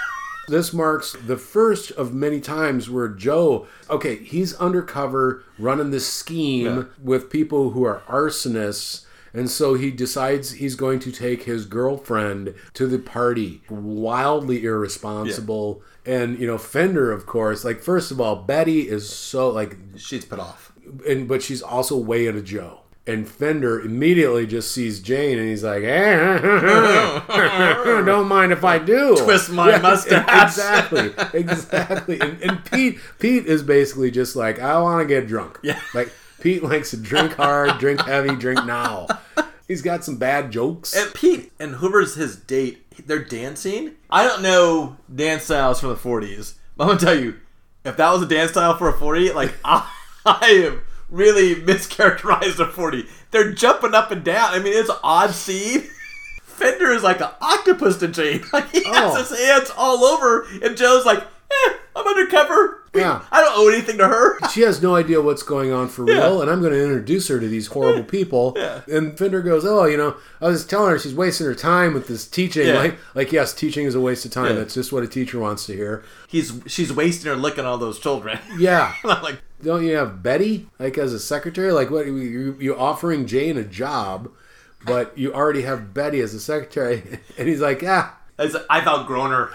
[0.49, 6.67] This marks the first of many times where Joe, okay, he's undercover running this scheme
[6.67, 6.83] Yeah.
[7.03, 9.03] with people who are arsonists.
[9.35, 13.63] And so he decides he's going to take his girlfriend to the party.
[13.69, 15.83] Wildly irresponsible.
[16.07, 20.25] And, you know, Fender, of course, like, first of all, Betty is so, like, She's
[20.25, 20.73] put off.
[21.07, 22.81] and but she's also way into Joe.
[23.09, 26.39] And Fender immediately just sees Jane and he's like, eh,
[28.05, 30.27] "Don't mind if I do." Twist my mustache.
[30.49, 32.21] Exactly, exactly.
[32.21, 35.81] And, and Pete, Pete is basically just like, "I want to get drunk." Yeah.
[35.95, 39.07] like Pete likes to drink hard, drink heavy, drink now.
[39.69, 40.95] He's got some bad jokes.
[40.97, 43.93] And Pete and Hoover's his date, they're dancing.
[44.11, 47.35] I don't know dance styles from the 40s, but I'm gonna tell you,
[47.85, 49.89] if that was a dance style for a 40, like I,
[50.27, 53.07] I am really mischaracterized a 40.
[53.31, 54.53] They're jumping up and down.
[54.55, 55.85] I mean, it's odd scene.
[56.43, 58.43] Fender is like an octopus to Jane.
[58.53, 59.17] Like he has Oh.
[59.17, 62.83] his hands all over, and Joe's like, "Eh, I'm undercover.
[62.95, 63.21] Yeah.
[63.31, 66.15] I don't owe anything to her." she has no idea what's going on for Yeah.
[66.17, 68.55] real, and I'm going to introduce her to these horrible people.
[68.57, 68.81] Yeah.
[68.91, 72.09] And Fender goes, "Oh, you know, I was telling her she's wasting her time with
[72.09, 72.69] this teaching.
[72.69, 72.79] Yeah.
[72.79, 74.57] Like, like yes, teaching is a waste of time.
[74.57, 76.05] That's just what a teacher wants to hear.
[76.27, 78.39] He's she's wasting her licking all those children.
[78.57, 81.73] Yeah, like, don't you have Betty like as a secretary?
[81.73, 84.31] Like, what you you offering Jane a job,
[84.85, 87.03] but you already have Betty as a secretary?
[87.39, 89.51] And he's like, ah, I've outgrown her.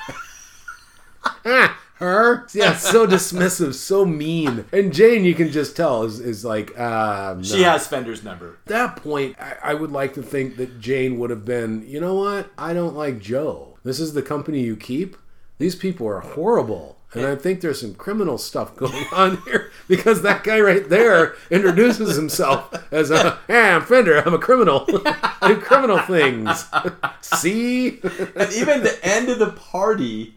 [1.46, 2.48] ah, her?
[2.54, 4.66] Yeah, so dismissive, so mean.
[4.72, 7.44] And Jane, you can just tell, is, is like, ah, no.
[7.44, 8.58] She has Fender's number.
[8.66, 12.00] At that point, I, I would like to think that Jane would have been, you
[12.00, 12.50] know what?
[12.58, 13.78] I don't like Joe.
[13.84, 15.16] This is the company you keep.
[15.58, 16.98] These people are horrible.
[17.14, 21.36] And I think there's some criminal stuff going on here because that guy right there
[21.50, 24.86] introduces himself as a, hey, I'm Fender, I'm a criminal.
[25.06, 26.66] I do criminal things.
[27.22, 28.00] See?
[28.36, 30.36] And even the end of the party,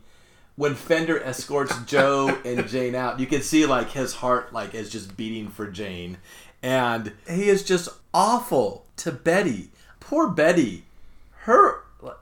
[0.56, 4.90] when Fender escorts Joe and Jane out, you can see like his heart like is
[4.90, 6.18] just beating for Jane,
[6.62, 9.70] and he is just awful to Betty.
[10.00, 10.84] Poor Betty.
[11.40, 11.73] Her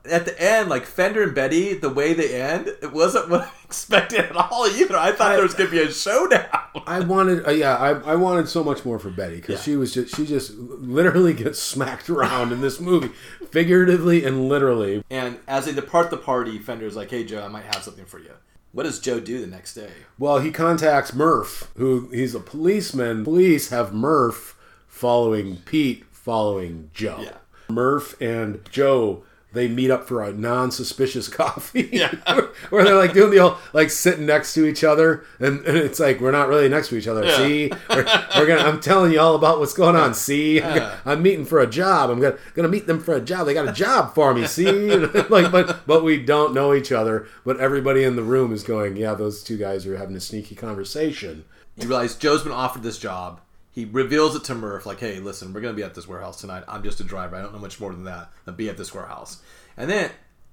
[0.05, 3.51] at the end, like Fender and Betty, the way they end, it wasn't what I
[3.65, 4.97] expected at all either.
[4.97, 6.47] I thought there was gonna be a showdown.
[6.87, 9.63] I wanted, uh, yeah, I, I wanted so much more for Betty because Yeah.
[9.73, 13.11] she was just, she just literally gets smacked around in this movie,
[13.51, 15.05] figuratively and literally.
[15.11, 18.19] And as they depart the party, Fender's like, "Hey Joe, I might have something for
[18.19, 18.33] you."
[18.73, 19.91] What does Joe do the next day?
[20.19, 23.23] Well, he contacts Murph, who he's a policeman.
[23.25, 24.57] Police have Murph
[24.89, 27.19] following Pete, following Joe.
[27.21, 27.33] Yeah.
[27.69, 29.25] Murph and Joe.
[29.55, 32.15] They meet up for a non-suspicious coffee, Yeah.
[32.71, 36.01] where they're like doing the old like sitting next to each other, and, and it's
[36.01, 37.25] like we're not really next to each other.
[37.25, 37.37] Yeah.
[37.37, 38.05] See, we're,
[38.37, 38.63] we're gonna.
[38.63, 40.15] I'm telling you all about what's going on.
[40.15, 42.09] See, I'm, gonna- I'm meeting for a job.
[42.11, 43.47] I'm gonna gonna meet them for a job.
[43.47, 44.47] They got a job for me.
[44.47, 44.91] See,
[45.29, 47.27] like, but but we don't know each other.
[47.45, 50.55] But everybody in the room is going, yeah, those two guys are having a sneaky
[50.55, 51.45] conversation.
[51.77, 53.41] You realize Joe's been offered this job.
[53.73, 56.63] He reveals it to Murph, like, "Hey, listen, we're gonna be at this warehouse tonight.
[56.69, 57.37] I'm just a driver.
[57.37, 58.31] I don't know much more than that.
[58.47, 59.39] I'll be at this warehouse."
[59.77, 60.11] And then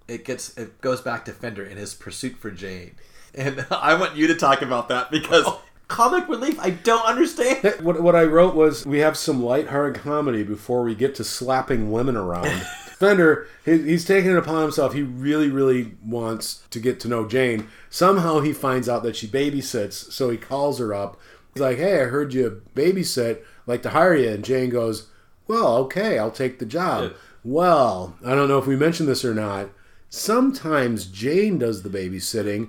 [0.08, 2.96] it gets it goes back to Fender and his pursuit for Jane.
[3.36, 5.62] And I want you to talk about that because oh.
[5.88, 7.76] comic relief, I don't understand.
[7.80, 11.92] What, what I wrote was we have some lighthearted comedy before we get to slapping
[11.92, 12.48] women around.
[13.00, 14.94] Fender, he, he's taking it upon himself.
[14.94, 17.68] He really, really wants to get to know Jane.
[17.92, 21.20] Somehow he finds out that she babysits, so he calls her up.
[21.54, 23.40] He's like, "Hey, I heard you babysit.
[23.68, 25.08] Like to hire you." And Jane goes,
[25.48, 27.10] "Well, okay, I'll take the job." Yeah.
[27.44, 29.70] Well, I don't know if we mentioned this or not.
[30.10, 32.68] Sometimes Jane does the babysitting.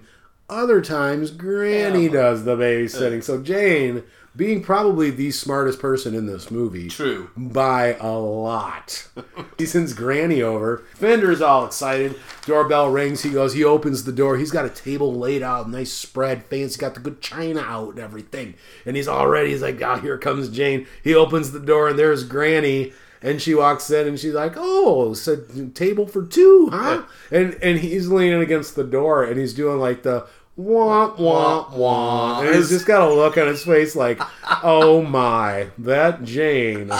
[0.48, 2.12] Other times Granny Yeah.
[2.12, 3.22] does the babysitting.
[3.22, 4.02] So Jane,
[4.36, 7.30] being probably the smartest person in this movie, True.
[7.36, 9.08] by a lot.
[9.58, 10.84] he sends Granny over.
[10.94, 12.14] Fender's all excited.
[12.46, 13.22] Doorbell rings.
[13.22, 13.54] He goes.
[13.54, 14.36] He opens the door.
[14.36, 16.78] He's got a table laid out, nice spread, fancy.
[16.78, 18.54] Got the good china out and everything.
[18.86, 19.50] And he's all ready.
[19.50, 22.92] He's like, oh, here comes Jane." He opens the door, and there's Granny.
[23.22, 27.52] And she walks in, and she's like, "Oh, it's a table for two, huh?" And
[27.62, 30.26] and he's leaning against the door, and he's doing like the
[30.60, 34.20] wah wah wah, and he's just got a look on his face like,
[34.62, 36.92] "Oh my, that Jane,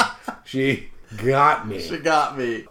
[0.44, 2.64] she got me." She got me.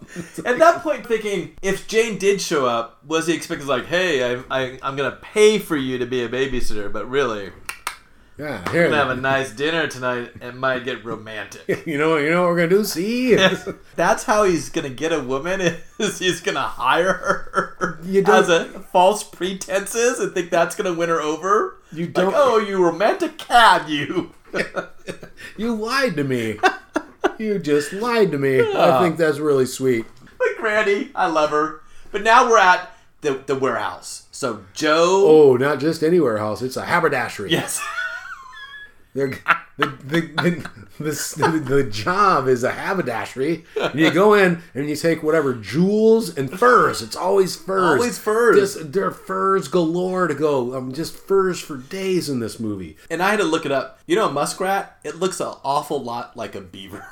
[0.46, 4.44] At that point, thinking if Jane did show up, was he expecting like, "Hey, I,
[4.50, 7.52] I, I'm gonna pay for you to be a babysitter," but really,
[8.40, 10.32] Yeah, we're gonna have a nice dinner tonight.
[10.42, 11.84] It might get romantic.
[11.86, 12.84] You know, you know what we're gonna do?
[12.86, 13.36] See,
[13.98, 15.60] That's how he's gonna get a woman.
[16.00, 20.94] Is he's gonna hire her You don't- as a false pretenses and think that's gonna
[20.94, 21.78] win her over?
[21.92, 24.34] You don't- oh, you romantic cad, you.
[25.58, 26.60] you lied to me.
[27.38, 28.62] You just lied to me.
[28.62, 30.06] I think that's really sweet.
[30.38, 31.82] But Granny, I love her.
[32.12, 32.90] But now we're at
[33.22, 34.28] the the warehouse.
[34.32, 35.26] So Joe.
[35.28, 37.52] Oh, not just any warehouse; it's a haberdashery.
[37.52, 37.82] Yes.
[39.20, 39.40] They're,
[39.78, 43.64] the, the, the, the, the job is a haberdashery.
[43.80, 47.02] And you go in and you take whatever jewels and furs.
[47.02, 48.00] It's always furs.
[48.02, 48.58] Always furs.
[48.76, 50.76] Just, there are furs galore to go.
[50.76, 52.98] Um, just furs for days in this movie.
[53.10, 54.00] And I had to look it up.
[54.06, 54.98] You know, a muskrat.
[55.06, 57.06] It looks an awful lot like a beaver.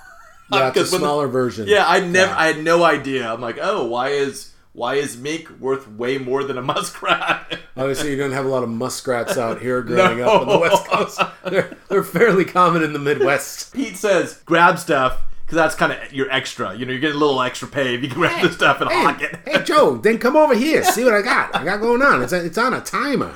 [0.51, 1.67] Yeah, it's a 'Cause when the- smaller version.
[1.67, 2.31] Yeah, I never.
[2.31, 2.37] Yeah.
[2.37, 3.31] I had no idea.
[3.31, 7.59] I'm like, oh, why is why is mink worth way more than a muskrat?
[7.75, 10.85] Obviously, you don't have a lot of muskrats out here growing up on the West
[10.85, 11.19] Coast.
[11.43, 13.73] They're, they're fairly common in the Midwest.
[13.73, 16.75] Pete says, grab stuff because that's kind of your extra.
[16.75, 18.91] You know, you're getting a little extra pay if you can grab the stuff and
[18.91, 19.39] hawk it.
[19.45, 20.83] Hey, Joe, then come over here.
[20.83, 21.55] See what I got.
[21.55, 22.21] I got going on.
[22.21, 23.35] It's, it's on a timer.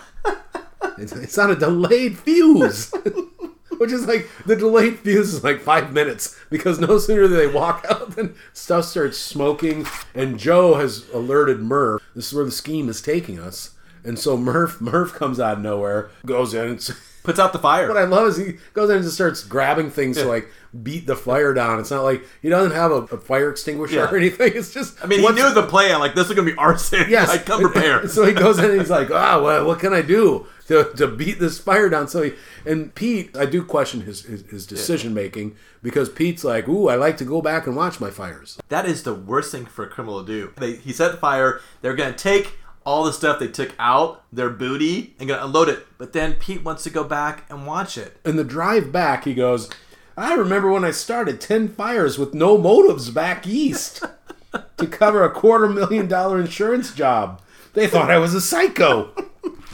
[0.99, 2.93] It's, it's on a delayed fuse.
[3.81, 7.47] Which is like the delayed fuse is like five minutes because no sooner do they
[7.47, 12.01] walk out than stuff starts smoking, and Joe has alerted Murph.
[12.15, 13.71] This is where the scheme is taking us,
[14.03, 16.79] and so Murph Murph comes out of nowhere, goes in.
[17.23, 17.87] Puts out the fire.
[17.87, 20.47] what I love is he goes in and just starts grabbing things to like
[20.81, 21.79] beat the fire down.
[21.79, 24.09] It's not like he doesn't have a, a fire extinguisher Yeah.
[24.09, 24.53] or anything.
[24.55, 25.99] It's just I mean, he knew the plan.
[25.99, 27.05] Like this is gonna be arson.
[27.09, 27.27] Yes.
[27.29, 28.09] like come prepared.
[28.09, 31.07] so he goes in and he's like, ah, well, what can I do to, to
[31.07, 32.07] beat this fire down?
[32.07, 32.33] So he,
[32.65, 36.95] and Pete, I do question his, his, his decision making because Pete's like, ooh, I
[36.95, 38.57] like to go back and watch my fires.
[38.69, 40.53] That is the worst thing for a criminal to do.
[40.57, 41.61] They, he set fire.
[41.81, 45.85] They're gonna take all the stuff they took out, their booty, and gonna unload it.
[45.97, 48.17] But then Pete wants to go back and watch it.
[48.25, 49.69] In the drive back, he goes,
[50.17, 54.03] I remember when I started 10 fires with no motives back east
[54.77, 57.41] to cover a quarter million dollar insurance job.
[57.73, 59.11] They thought I was a psycho.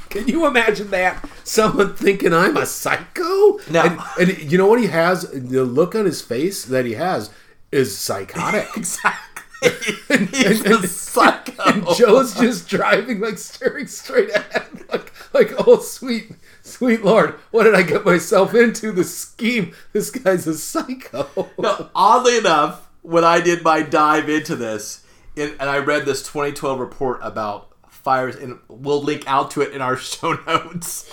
[0.10, 1.28] Can you imagine that?
[1.44, 3.60] Someone thinking I'm a psycho?
[3.70, 3.82] No.
[4.20, 5.30] And, and you know what he has?
[5.32, 7.30] The look on his face that he has
[7.72, 8.68] is psychotic.
[8.78, 9.34] Exactly.
[10.10, 11.64] And- He's and- a psycho.
[11.66, 17.64] And Joe's just driving, like staring straight ahead, like, like, oh sweet, sweet Lord, what
[17.64, 18.92] did I get myself into?
[18.92, 19.74] The scheme.
[19.94, 21.50] This guy's a psycho.
[21.58, 25.04] No, oddly enough, when I did my dive into this,
[25.36, 27.70] and I read this 2012 report about
[28.08, 31.12] fires, and we'll link out to it in our show notes.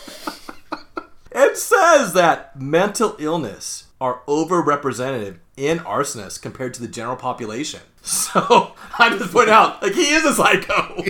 [1.32, 7.80] it says that mental illness are overrepresented in arsonists compared to the general population.
[8.00, 11.02] So I just point out, like he is a psycho.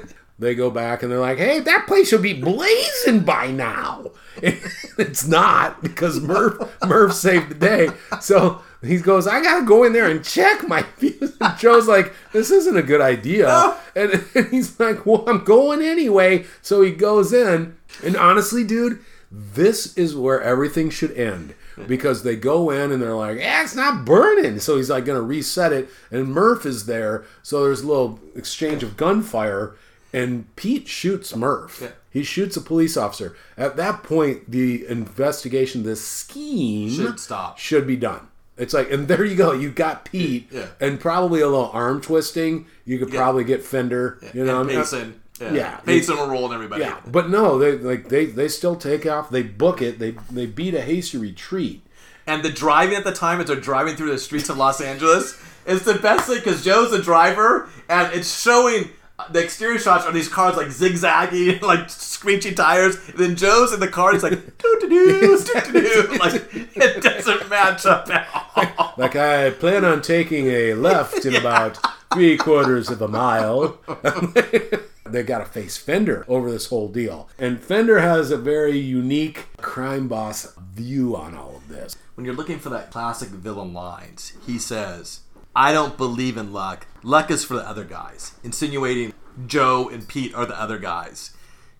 [0.38, 4.10] They go back and they're like, "Hey, that place should be blazing by now."
[4.42, 7.88] it's not because Murph Murph saved the day.
[8.20, 12.12] So he goes, "I gotta go in there and check my fuse." And Joe's like,
[12.32, 16.92] "This isn't a good idea," and, and he's like, "Well, I'm going anyway." So he
[16.92, 18.98] goes in, and honestly, dude,
[19.30, 21.54] this is where everything should end.
[21.86, 24.60] Because they go in and they're like, yeah, it's not burning.
[24.60, 25.90] So he's like going to reset it.
[26.10, 27.26] And Murph is there.
[27.42, 29.74] So there's a little exchange of gunfire.
[30.10, 31.80] And Pete shoots Murph.
[31.82, 31.90] Yeah.
[32.10, 33.36] He shoots a police officer.
[33.58, 37.58] At that point, the investigation, the scheme Should stop.
[37.58, 38.28] should be done.
[38.56, 39.52] It's like, and there you go.
[39.52, 40.66] You got Pete, Yeah.
[40.80, 42.66] and probably a little arm twisting.
[42.84, 44.18] You could probably get Fender.
[44.32, 45.20] You know, and I mean, uh, Payson.
[45.40, 45.52] Yeah.
[45.52, 45.76] yeah.
[45.78, 46.82] Payson will roll and everybody.
[46.82, 49.28] yeah, but no, they like they they still take off.
[49.28, 49.98] They book it.
[49.98, 51.82] They they beat a hasty retreat.
[52.26, 55.38] And the driving at the time as they're driving through the streets of Los Angeles
[55.66, 58.88] is the best thing because Joe's the driver and it's showing
[59.18, 62.96] uh, the exterior shots are these cars like zigzagging, like screeching tires.
[63.10, 66.16] And then Joe's in the car, he's like doo doo doo doo doo.
[66.18, 66.34] Like
[66.76, 68.94] it doesn't match up at all.
[68.96, 71.78] Like I plan on taking a left in about
[72.12, 73.78] three quarters of a mile.
[75.04, 79.46] they got to face Fender over this whole deal, and Fender has a very unique
[79.58, 81.96] crime boss view on all of this.
[82.14, 85.20] When you're looking for that classic villain lines, he says,
[85.54, 86.86] I don't believe in luck.
[87.02, 89.12] Luck is for the other guys, insinuating
[89.46, 91.30] Joe and Pete are the other guys.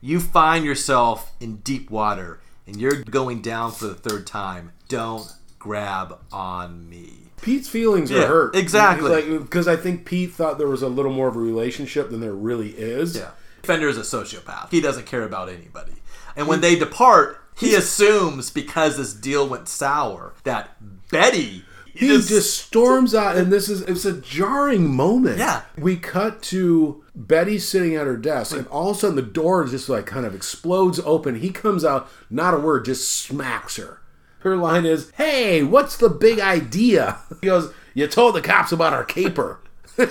[0.01, 4.73] You find yourself in deep water and you're going down for the third time.
[4.89, 5.33] Don't
[5.67, 7.13] grab on me.
[7.43, 8.57] Pete's feelings Yeah, are hurt.
[8.57, 9.39] exactly.
[9.39, 12.33] Because I think Pete thought there was a little more of a relationship than there
[12.33, 13.17] really is.
[13.17, 13.31] Yeah.
[13.63, 14.71] Fender is a sociopath.
[14.71, 15.93] He doesn't care about anybody.
[16.37, 20.77] And when they depart, he assumes because this deal went sour that
[21.11, 25.39] Betty He just, storms out, and this is it's a jarring moment.
[25.39, 25.63] Yeah.
[25.79, 29.65] we cut to Betty sitting at her desk, and all of a sudden the door
[29.65, 31.37] just like kind of explodes open.
[31.41, 34.01] He comes out, not a word, just smacks her.
[34.47, 38.93] Her line is, "Hey, what's the big idea?" He goes, "You told the cops about
[38.93, 39.59] our caper."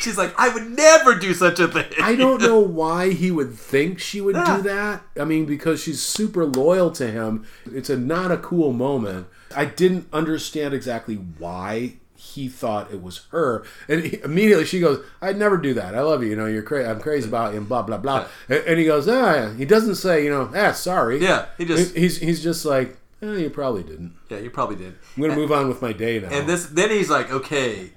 [0.00, 1.84] She's like, I would never do such a thing.
[2.02, 4.56] I don't know why he would think she would Yeah.
[4.56, 5.02] do that.
[5.20, 7.46] I mean, because she's super loyal to him.
[7.72, 9.28] It's a not a cool moment.
[9.54, 13.64] I didn't understand exactly why he thought it was her.
[13.88, 15.94] And he, immediately she goes, "I'd never do that.
[15.94, 16.30] I love you.
[16.30, 16.88] You know, you're crazy.
[16.88, 18.26] I'm crazy about you." And blah blah blah.
[18.48, 21.94] And, and he goes, "Ah." He doesn't say, you know, "Ah, sorry." Yeah, he just-
[21.94, 24.94] he's he's just like, eh, "You probably didn't." Yeah, you probably did.
[25.16, 26.28] I'm gonna move on with my day now.
[26.30, 27.92] And this, then he's like, okay,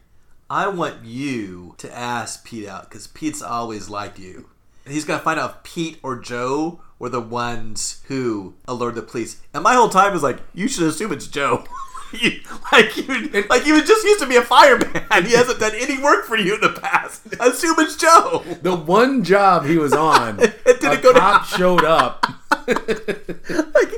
[0.50, 4.50] I want you to ask Pete out because Pete's always liked you.
[4.86, 9.08] And he's gonna find out if Pete or Joe were the ones who alerted the
[9.08, 9.42] police.
[9.54, 11.64] And my whole time was like, you should assume it's Joe.
[12.14, 12.42] You-
[12.74, 14.90] like you, like he was just used to be a fireman.
[15.26, 17.22] He hasn't done any work for you in the past.
[17.40, 18.44] Assume it's Joe.
[18.62, 21.46] the one job he was on, It didn't a go down.
[21.46, 22.26] showed up.
[23.74, 23.92] Like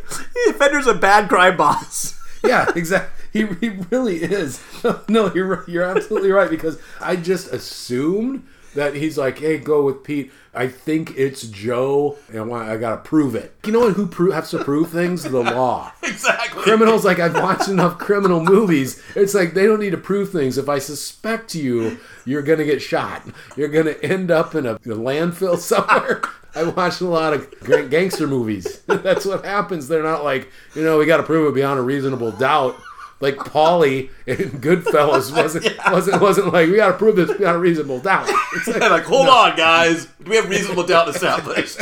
[0.58, 2.20] Fender's a bad crime boss.
[2.44, 3.24] yeah, exactly.
[3.32, 4.62] He, he really is.
[5.08, 8.46] No, you're you're absolutely right because I just assumed
[8.76, 12.98] that he's like, "Hey, go with Pete." I think it's Joe, and I, I gotta
[13.02, 13.56] prove it.
[13.66, 13.94] You know what?
[13.94, 15.24] who pro- has to prove things?
[15.24, 15.94] The law.
[16.04, 16.62] Exactly.
[16.62, 19.02] Criminals, like I've watched enough criminal movies.
[19.16, 20.58] It's like they don't need to prove things.
[20.58, 23.24] If I suspect you, you're gonna get shot.
[23.56, 26.22] You're gonna end up in a, a landfill somewhere.
[26.56, 28.82] I watched a lot of gangster movies.
[28.88, 29.88] That's what happens.
[29.88, 32.76] They're not like, you know, we got to prove it beyond a reasonable doubt.
[33.20, 37.60] Like Paulie in Goodfellas wasn't wasn't wasn't like we got to prove this beyond a
[37.60, 38.30] reasonable doubt.
[38.54, 40.08] It's like, like, hold on, guys.
[40.24, 41.80] Do we have reasonable doubt established?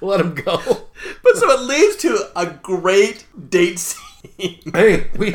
[0.00, 0.58] let him go.
[1.22, 4.60] but so it leads to a great date scene.
[4.72, 5.34] Hey, we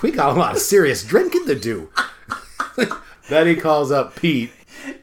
[0.00, 1.90] we got a lot of serious drinking to do.
[3.28, 4.52] then he calls up Pete.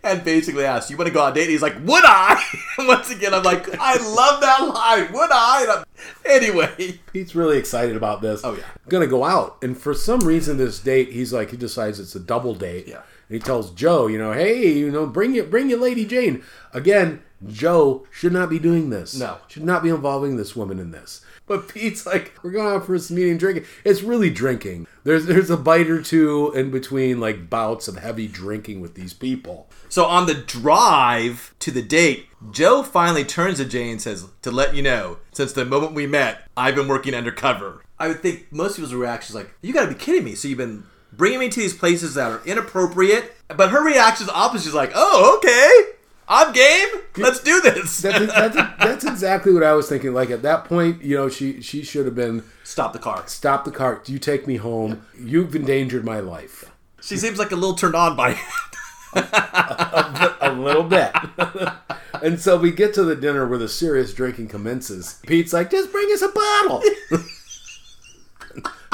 [0.04, 2.42] And basically asks, "You want to go on a date?" He's like, "Would I?"
[2.80, 5.66] Once again, I'm like, "I love that line." Would I?
[5.78, 5.86] And
[6.26, 8.42] Anyway, Pete's really excited about this.
[8.44, 8.64] Oh, yeah.
[8.88, 12.20] gonna go out, and for some reason, this date, he's like, he decides it's a
[12.20, 12.88] double date.
[12.88, 13.02] Yeah.
[13.28, 16.44] And he tells Joe, you know, hey, you know, bring you, bring you, Lady Jane.
[16.74, 19.18] Again, Joe should not be doing this.
[19.18, 19.38] No.
[19.48, 21.22] should not be involving this woman in this.
[21.48, 23.66] But Pete's like, we're going out for this meeting, drinking.
[23.84, 24.86] It's really drinking.
[25.04, 29.14] There's there's a bite or two in between, like bouts of heavy drinking with these
[29.14, 29.68] people.
[29.88, 34.52] so on the drive to the date, Joe finally turns to Jane and says, "To
[34.52, 38.52] let you know, since the moment we met, I've been working undercover." I would think
[38.52, 41.40] most people's reaction is like, "You got to be kidding me!" So you've been bringing
[41.40, 43.34] me to these places that are inappropriate.
[43.48, 44.66] But her reaction is opposite.
[44.66, 45.98] She's like, "Oh, okay,
[46.30, 46.88] I'm game.
[47.18, 50.14] Let's do this." That's that's, that's exactly what I was thinking.
[50.14, 53.24] Like at that point, you know, she she should have been Stop the car.
[53.28, 54.02] stop the car.
[54.06, 55.06] You take me home.
[55.20, 56.72] You've endangered my life.
[57.02, 58.38] She seems like a little turned on by it.
[60.42, 61.12] a little bit.
[62.22, 65.20] and so we get to the dinner where the serious drinking commences.
[65.26, 66.84] Pete's like, just bring us a bottle.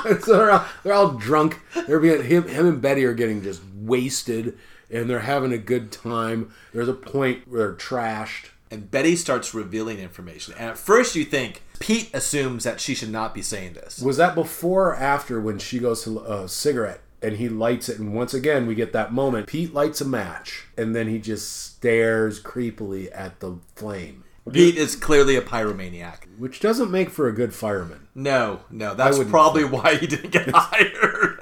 [0.06, 1.60] and so they're all, they're all drunk.
[1.88, 4.58] They're being him, him and Betty are getting just wasted,
[4.92, 6.54] and they're having a good time.
[6.74, 8.50] There's a point where they're trashed.
[8.72, 10.54] and Betty starts revealing information.
[10.58, 14.00] And at first, you think Pete assumes that she should not be saying this.
[14.00, 18.00] Was that before or after when she goes to a cigarette and he lights it?
[18.00, 19.48] And once again, we get that moment.
[19.48, 24.96] Pete lights a match, and then he just stares creepily at the flame, Pete is
[24.96, 26.20] clearly a pyromaniac.
[26.38, 28.08] which doesn't make for a good fireman.
[28.14, 31.35] No, no, that's probably why he didn't get hired.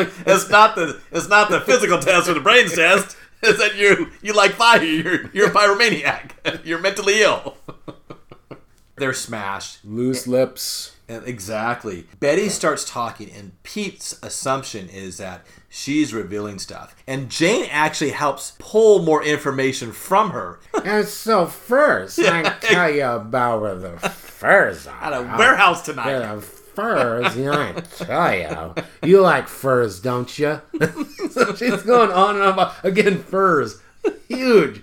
[0.26, 3.16] it's not the it's not the physical test or the brains test.
[3.42, 4.82] It's that you you like fire.
[4.82, 6.30] You're you're a pyromaniac.
[6.64, 7.56] You're mentally ill.
[8.96, 9.84] They're smashed.
[9.84, 10.92] Loose eh, lips.
[11.06, 12.06] And exactly.
[12.18, 16.96] Betty starts talking, and Pete's assumption is that she's revealing stuff.
[17.06, 20.60] And Jane actually helps pull more information from her.
[20.82, 25.02] And so first, I tell you about where the furs are.
[25.02, 26.42] At a warehouse tonight.
[26.74, 29.08] Furs, you know, I tell you.
[29.08, 30.60] You like furs, don't you?
[31.30, 33.80] so she's going on and on about, again, furs.
[34.28, 34.82] Huge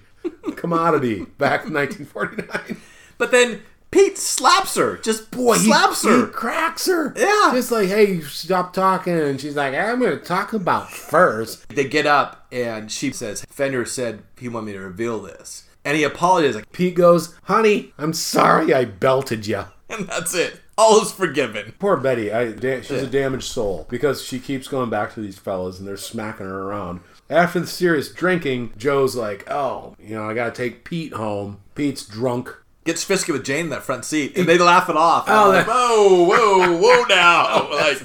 [0.56, 2.78] commodity back in 1949.
[3.18, 3.62] But then
[3.92, 4.98] Pete slaps her.
[4.98, 6.28] Just Boy, slaps he her.
[6.28, 7.14] cracks her.
[7.16, 7.52] Yeah.
[7.54, 9.14] Just like, hey, you stop talking.
[9.14, 11.66] And she's like, I'm going to talk about furs.
[11.70, 15.68] They get up, and she says, Fender said he wanted me to reveal this.
[15.84, 19.66] And he apologizes, like, Pete goes, honey, I'm sorry I belted you.
[19.90, 20.61] and that's it.
[20.78, 21.74] All is forgiven.
[21.80, 25.38] Poor Betty, I, da- she's a damaged soul because she keeps going back to these
[25.38, 27.02] fellas and they're smacking her around.
[27.30, 31.60] After the serious drinking, Joe's like, "Oh, you know, I gotta take Pete home.
[31.76, 32.56] Pete's drunk.
[32.84, 35.26] Gets fisky with Jane in that front seat, and they laugh it off.
[35.28, 37.70] Oh, Oh, like, whoa, whoa, whoa now.
[37.76, 38.02] like,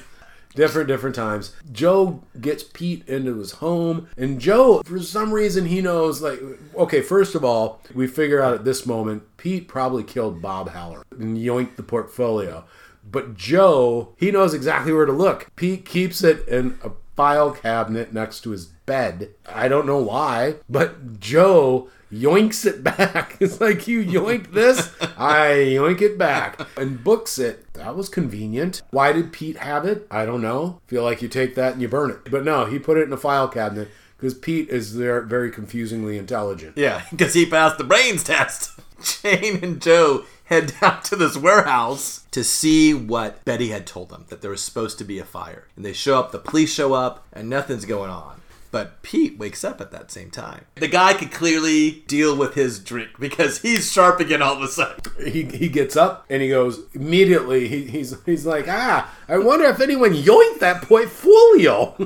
[0.56, 1.54] Different, different times.
[1.70, 6.22] Joe gets Pete into his home, and Joe, for some reason, he knows.
[6.22, 6.40] Like,
[6.74, 11.04] okay, first of all, we figure out at this moment, Pete probably killed Bob Haller
[11.10, 12.64] and yoinked the portfolio.
[13.08, 15.54] But Joe, he knows exactly where to look.
[15.56, 19.30] Pete keeps it in a file cabinet next to his bed.
[19.46, 23.36] I don't know why, but Joe yoinks it back.
[23.40, 27.72] It's like you yoink this, I yoink it back and books it.
[27.74, 28.82] That was convenient.
[28.90, 30.06] Why did Pete have it?
[30.10, 30.80] I don't know.
[30.86, 32.30] Feel like you take that and you burn it.
[32.30, 36.16] But no, he put it in a file cabinet because Pete is there very confusingly
[36.16, 36.78] intelligent.
[36.78, 38.70] yeah, because he passed the brains test.
[39.22, 44.24] Jane and Joe head down to this warehouse to see what Betty had told them
[44.28, 45.68] that there was supposed to be a fire.
[45.76, 48.40] And they show up, the police show up, and nothing's going on.
[48.76, 50.66] But Pete wakes up at that same time.
[50.74, 54.68] The guy could clearly deal with his drink because he's sharp again all of a
[54.68, 55.00] sudden.
[55.26, 57.68] He, he gets up and he goes immediately.
[57.68, 61.96] He, he's he's like, ah, I wonder if anyone yoinked that portfolio.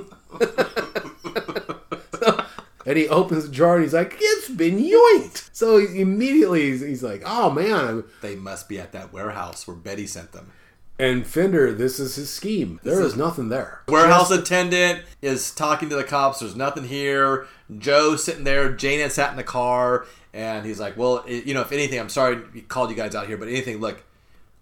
[2.20, 2.44] So-
[2.86, 5.50] and he opens the jar and he's like, it's been yoinked.
[5.52, 9.76] So he, immediately he's, he's like, oh man, They must be at that warehouse where
[9.76, 10.52] Betty sent them.
[11.00, 12.78] And Fender, this is his scheme.
[12.82, 13.80] There is nothing there.
[13.88, 16.40] Warehouse Just- attendant is talking to the cops.
[16.40, 17.46] There's nothing here.
[17.78, 18.72] Joe sitting there.
[18.72, 21.98] Jane had sat in the car, and he's like, "Well, i you know, if anything,
[22.00, 24.02] I'm sorry we called you guys out here, but anything, look,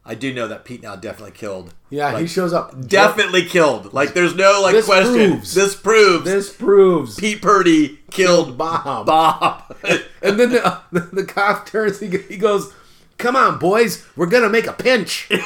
[0.04, 1.74] I do know that Pete now definitely killed.
[1.90, 2.86] yeah, he shows up.
[2.86, 3.92] definitely killed.
[3.92, 5.14] Like, there's no like This question.
[5.32, 9.06] proves- this proves This proves Pete Purdy killed Bob.
[9.06, 9.74] Bob.
[10.20, 12.00] And then the, the, the cop turns.
[12.00, 12.72] He, he goes,
[13.18, 15.28] "Come on, boys, we're gonna make a pinch."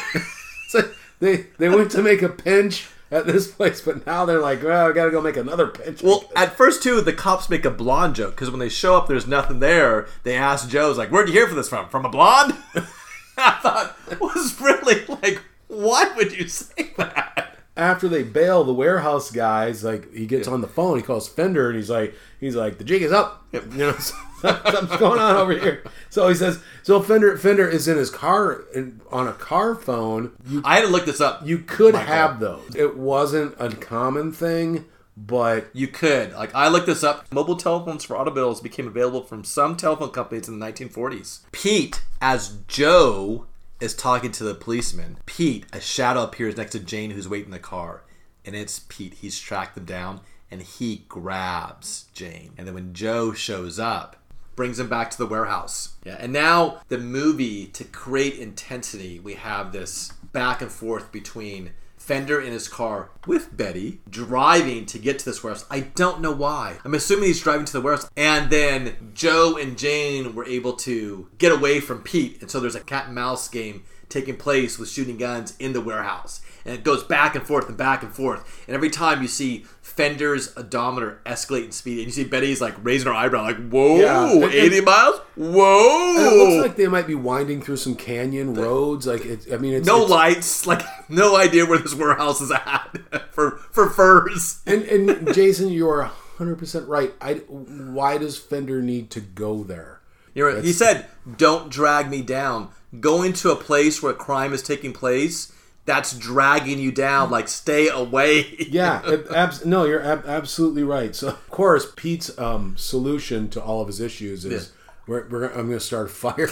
[1.23, 4.89] they they went to make a pinch at this place, but now they're like, "Well,
[4.89, 8.17] I gotta go make another pinch." Well, at first too, the cops make a blonde
[8.17, 10.07] joke because when they show up, there's nothing there.
[10.25, 11.89] They ask Joe's like, "Where'd you hear for this from?
[11.89, 12.55] From a blonde?"
[13.37, 17.52] I thought was really like, why would you say that?
[17.77, 21.69] After they bail the warehouse guys, like he gets on the phone, he calls Fender,
[21.71, 23.45] and he's like, he's like, the jig is up.
[23.53, 23.93] You know,
[24.41, 25.83] something's going on over here.
[26.11, 30.33] So he says, so Fender Fender is in his car in, on a car phone.
[30.47, 31.47] You I had to look this up.
[31.47, 32.07] you could Michael.
[32.15, 32.75] have those.
[32.77, 34.85] It wasn't a common thing,
[35.17, 36.33] but You could.
[36.33, 37.33] Like, I looked this up.
[37.33, 41.41] Mobile telephones for automobiles became available from some telephone companies in the 1940s.
[41.53, 43.47] Pete, as Joe
[43.83, 47.53] is talking to the policeman, Pete, a shadow appears next to Jane, who's waiting in
[47.53, 48.05] the car.
[48.45, 49.15] And it's Pete.
[49.15, 50.21] He's tracked them down
[50.51, 52.53] and he grabs Jane.
[52.57, 54.17] And then when Joe shows up,
[54.55, 55.95] brings him back to the warehouse.
[56.05, 56.17] Yeah.
[56.21, 61.73] And now the movie, to create intensity, we have this back and forth between
[62.03, 65.65] Fender in his car with Betty driving to get to this warehouse.
[65.71, 66.79] I don't know why.
[66.85, 68.11] I'm assuming he's driving to the warehouse.
[68.17, 72.43] And then Joe and Jane were able to get away from Pete.
[72.43, 75.81] And so there's a cat and mouse game taking place with shooting guns in the
[75.81, 76.41] warehouse.
[76.65, 78.63] And it goes back and forth and back and forth.
[78.69, 82.75] And every time you see Fender's odometer escalate in speed, and you see Betty's like
[82.85, 84.47] raising her eyebrow, like, whoa, Yeah.
[84.49, 85.19] 80 miles?
[85.35, 86.15] Whoa.
[86.17, 89.07] it looks like they might be winding through some canyon roads.
[89.09, 92.53] Like it, I mean, it's no it's- lights, like no idea where this warehouse is
[92.53, 92.97] at
[93.33, 94.61] for for furs.
[94.67, 97.13] And, and Jason, you are 100 percent right.
[97.21, 99.92] I why does Fender need to go there?
[100.35, 100.61] You're.
[100.61, 101.07] He said,
[101.37, 102.71] "Don't drag me down.
[103.01, 105.53] Going to a place where crime is taking place,
[105.87, 107.31] that's dragging you down.
[107.31, 111.15] Like stay away." Yeah, it, abs- no, you're ab- absolutely right.
[111.15, 114.73] So, of course, Pete's um, solution to all of his issues is
[115.07, 116.49] we're, we're, I'm going to start a fire.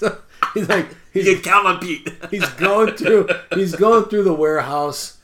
[0.54, 2.08] he's like, you he's, can count on Pete.
[2.30, 5.15] he's going through, he's going through the warehouse,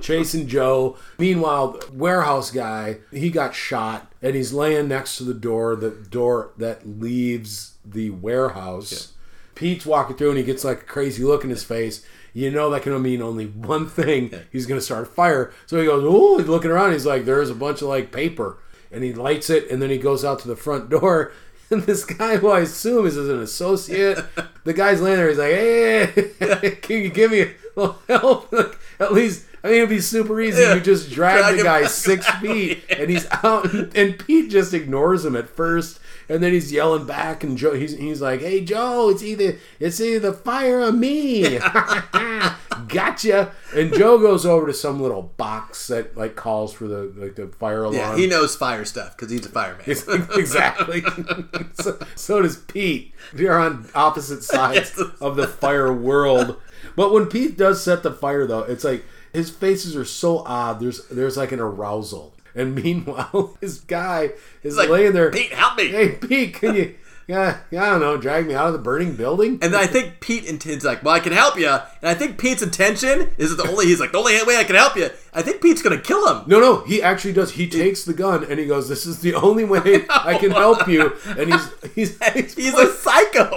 [0.00, 0.96] chasing Joe.
[1.18, 5.90] Meanwhile, the warehouse guy, he got shot, and he's laying next to the door, the
[5.90, 9.12] door that leaves the warehouse.
[9.54, 12.04] Pete's walking through, and he gets like a crazy look in his face.
[12.34, 14.32] You know that can mean only one thing.
[14.50, 15.52] He's going to start a fire.
[15.66, 16.92] So he goes, oh, he's looking around.
[16.92, 18.58] He's like, there's a bunch of like paper.
[18.90, 21.32] And he lights it, and then he goes out to the front door.
[21.70, 24.22] And this guy, who I assume is an associate,
[24.64, 25.30] the guy's laying there.
[25.30, 28.52] He's like, hey, can you give me a little help?
[28.52, 30.60] Like, at least, I mean, it'd be super easy.
[30.62, 30.74] Yeah.
[30.74, 33.72] You just drag, Drag the guy six oh, feet, and he's out.
[33.96, 36.00] And, Pete just ignores him at first.
[36.28, 40.00] And then he's yelling back, and Joe, he's, he's like, "Hey Joe, it's either it's
[40.00, 41.58] either the fire or me."
[42.88, 43.52] gotcha.
[43.74, 47.48] And Joe goes over to some little box that like calls for the like the
[47.48, 47.96] fire alarm.
[47.96, 49.84] yeah, he knows fire stuff because he's a fireman.
[49.86, 51.02] exactly.
[51.74, 53.12] so, so does Pete.
[53.32, 55.08] They're on opposite sides Yes.
[55.20, 56.56] of the fire world.
[56.96, 60.80] But when Pete does set the fire, though, it's like his faces are so odd.
[60.80, 64.30] There's there's like an arousal, and meanwhile, this guy
[64.62, 65.30] is like, laying there.
[65.30, 65.88] Pete, help me.
[65.88, 66.94] Hey, Pete, can you?
[67.28, 68.16] Yeah, yeah, I don't know.
[68.16, 69.52] Drag me out of the burning building.
[69.62, 71.68] And then I think Pete intends like, well, I can help you.
[71.68, 74.74] And I think Pete's intention is the only he's like the only way I can
[74.74, 75.08] help you.
[75.32, 76.42] I think Pete's gonna kill him.
[76.48, 77.52] No, no, he actually does.
[77.52, 80.88] He takes the gun and he goes, "This is the only way I can help
[80.88, 83.54] you." And he's he's He's a psycho.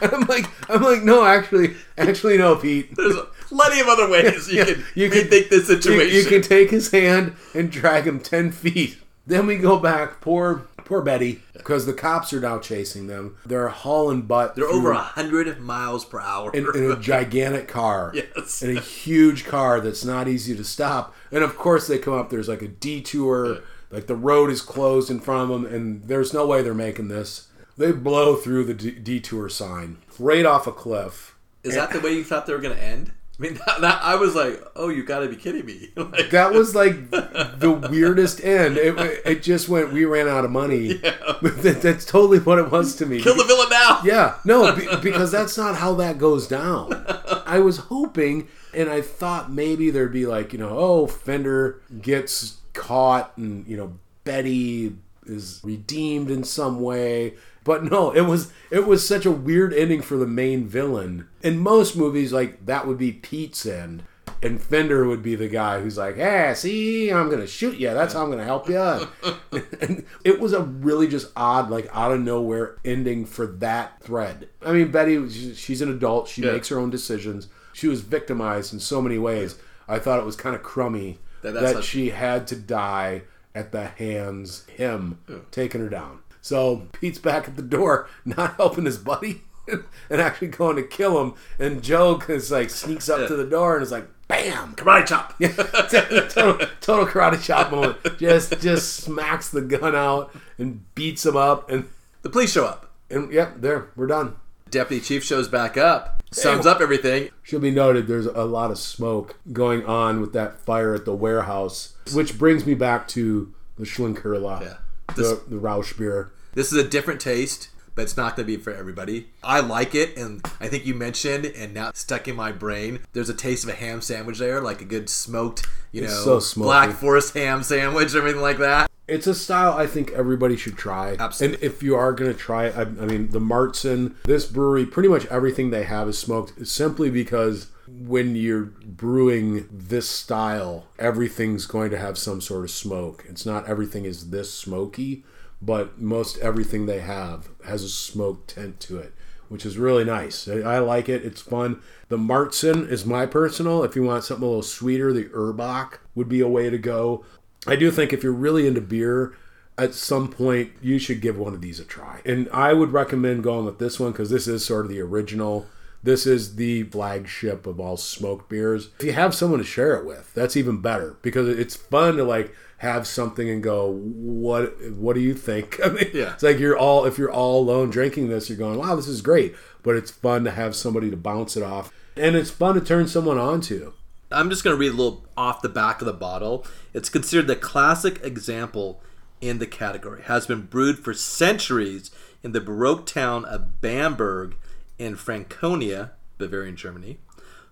[0.00, 2.94] and I'm like, I'm like, no, actually, actually, no, Pete.
[2.96, 3.16] There's
[3.50, 6.16] plenty of other ways you Yeah, can you you can- think this situation.
[6.16, 8.96] you can take his hand and drag him ten feet.
[9.26, 10.20] Then we go back.
[10.20, 13.36] Poor, poor Betty, because the cops are now chasing them.
[13.46, 14.56] They're hauling butt.
[14.56, 16.50] They're over a hundred miles per hour.
[16.52, 18.12] in, in a gigantic car.
[18.14, 18.62] Yes.
[18.62, 21.14] In a huge car that's not easy to stop.
[21.30, 22.30] And of course, they come up.
[22.30, 23.58] There's like a detour.
[23.90, 27.08] Like the road is closed in front of them, and there's no way they're making
[27.08, 27.48] this.
[27.76, 31.36] They blow through the d- detour sign right off a cliff.
[31.62, 33.12] Is that the way you thought they were gonna end?
[33.40, 35.88] I mean, that, that, I was like, oh, you got to be kidding me!
[35.96, 38.76] Like, That was like the weirdest end.
[38.76, 39.92] It, it just went.
[39.94, 40.94] We ran out of money.
[41.40, 43.22] That- that's totally what it was to me.
[43.22, 44.00] kill the villain now.
[44.04, 47.02] Yeah, no, be, because that's not how that goes down.
[47.46, 52.58] I was hoping, and I thought maybe there'd be like, you know, oh, Fender gets
[52.74, 57.34] caught, and you know, Betty is redeemed in some way,
[57.64, 61.28] But no, it was it was such a weird ending for the main villain.
[61.42, 64.02] In most movies, like that would be Pete's end,
[64.42, 67.88] and Fender would be the guy who's like, "Hey, see, I'm gonna shoot you.
[67.92, 68.78] That's how I'm gonna help you."
[69.80, 74.48] and it was a really just odd, like out of nowhere ending for that thread.
[74.64, 76.28] I mean, Betty, she's- an adult.
[76.28, 76.52] She Yeah.
[76.52, 77.48] makes her own decisions.
[77.74, 79.56] She was victimized in so many ways.
[79.86, 83.22] I thought it was kind of crummy That- that, she had to die
[83.54, 85.18] at the hands him
[85.50, 86.20] taking her down.
[86.42, 89.42] So Pete's back at the door, not helping his buddy,
[90.10, 91.34] and actually going to kill him.
[91.58, 95.38] And Joe is like sneaks up to the door and is like, "Bam!" Karate chop.
[96.30, 97.98] total, total karate chop moment.
[98.18, 101.88] Just just smacks the gun out and beats him up, and
[102.22, 102.90] The police show up.
[103.10, 104.36] and yep, there we're done.
[104.70, 107.30] Deputy chief shows back up, sums up everything.
[107.42, 111.14] Should be noted there's a lot of smoke going on with that fire at the
[111.14, 114.74] warehouse, which brings me back to the Schlenkerla, Yeah.
[115.16, 116.32] The, the Rausch beer.
[116.54, 119.28] This is a different taste, but it's not going to be for everybody.
[119.42, 123.00] I like it, and I think you mentioned, and now stuck in my brain.
[123.12, 126.38] There's a taste of a ham sandwich there, like a good smoked, you It's know,
[126.38, 126.60] so.
[126.62, 128.90] Black Forest ham sandwich, everything like that.
[129.06, 131.16] It's a style I think everybody should try.
[131.18, 131.56] Absolutely.
[131.56, 134.86] And if you are going to try it, I, I mean, the Marzen, this brewery,
[134.86, 137.66] pretty much everything they have is smoked simply because
[137.98, 143.24] when you're brewing this style, everything's going to have some sort of smoke.
[143.28, 145.24] It's not everything is this smoky,
[145.60, 149.14] but most everything they have has a smoke tint to it.
[149.48, 150.46] Which is really nice.
[150.46, 151.24] I like it.
[151.24, 151.82] It's fun.
[152.08, 153.82] The Marzen is my personal.
[153.82, 157.24] If you want something a little sweeter, the Urbock would be a way to go.
[157.66, 159.34] I do think if you're really into beer,
[159.76, 162.20] at some point you should give one of these a try.
[162.24, 165.66] And I would recommend going with this one because this is sort of the original.
[166.02, 168.88] This is the flagship of all smoked beers.
[168.98, 172.24] If you have someone to share it with, that's even better because it's fun to
[172.24, 175.78] like have something and go, what what do you think?
[175.84, 176.32] I mean, Yeah.
[176.34, 179.20] it's like you're all if you're all alone drinking this, you're going, wow, this is
[179.20, 179.54] great.
[179.82, 183.06] But it's fun to have somebody to bounce it off, and it's fun to turn
[183.08, 183.94] someone on to.
[184.32, 186.64] I'm just going to read a little off the back of the bottle.
[186.94, 189.02] It's considered the classic example
[189.40, 190.22] in the category.
[190.22, 192.10] Has been brewed for centuries
[192.42, 194.54] in the Baroque town of Bamberg
[195.00, 197.18] in Franconia, Bavarian, Germany.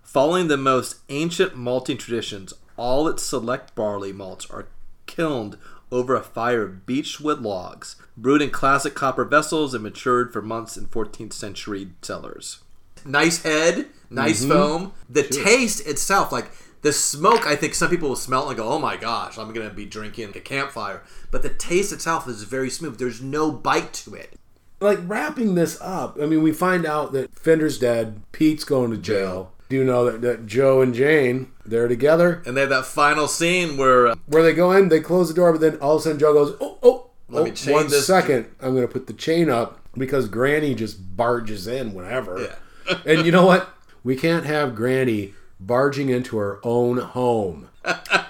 [0.02, 4.68] Following the most ancient malting traditions, all its select barley malts are
[5.06, 5.58] kilned
[5.92, 10.76] over a fire of beechwood logs, brewed in classic copper vessels and matured for months
[10.76, 12.58] in 14th century cellars
[13.04, 14.52] nice head, nice mm-hmm.
[14.52, 14.92] foam.
[15.08, 16.50] The taste itself, like
[16.82, 19.52] the smoke, I think some people will smell it and go, "Oh my gosh, I'm
[19.52, 22.98] gonna be drinking a campfire." But the taste itself is very smooth.
[22.98, 24.34] There's no bite to it.
[24.80, 28.20] Like wrapping this up, I mean, we find out that Fender's dead.
[28.32, 29.52] Pete's going to jail.
[29.68, 32.42] Do you know that, that Joe and Jane they're together?
[32.46, 35.34] And they have that final scene where uh, Where they go in, they close the
[35.34, 37.74] door, but then all of a sudden Joe goes, "Oh, oh, Let oh, me chain
[37.74, 38.46] one second.
[38.60, 42.98] I'm going to put the chain up because Granny just barges in whenever." Yeah.
[43.06, 43.68] and you know what?
[44.02, 47.68] We can't have Granny barging into her own home.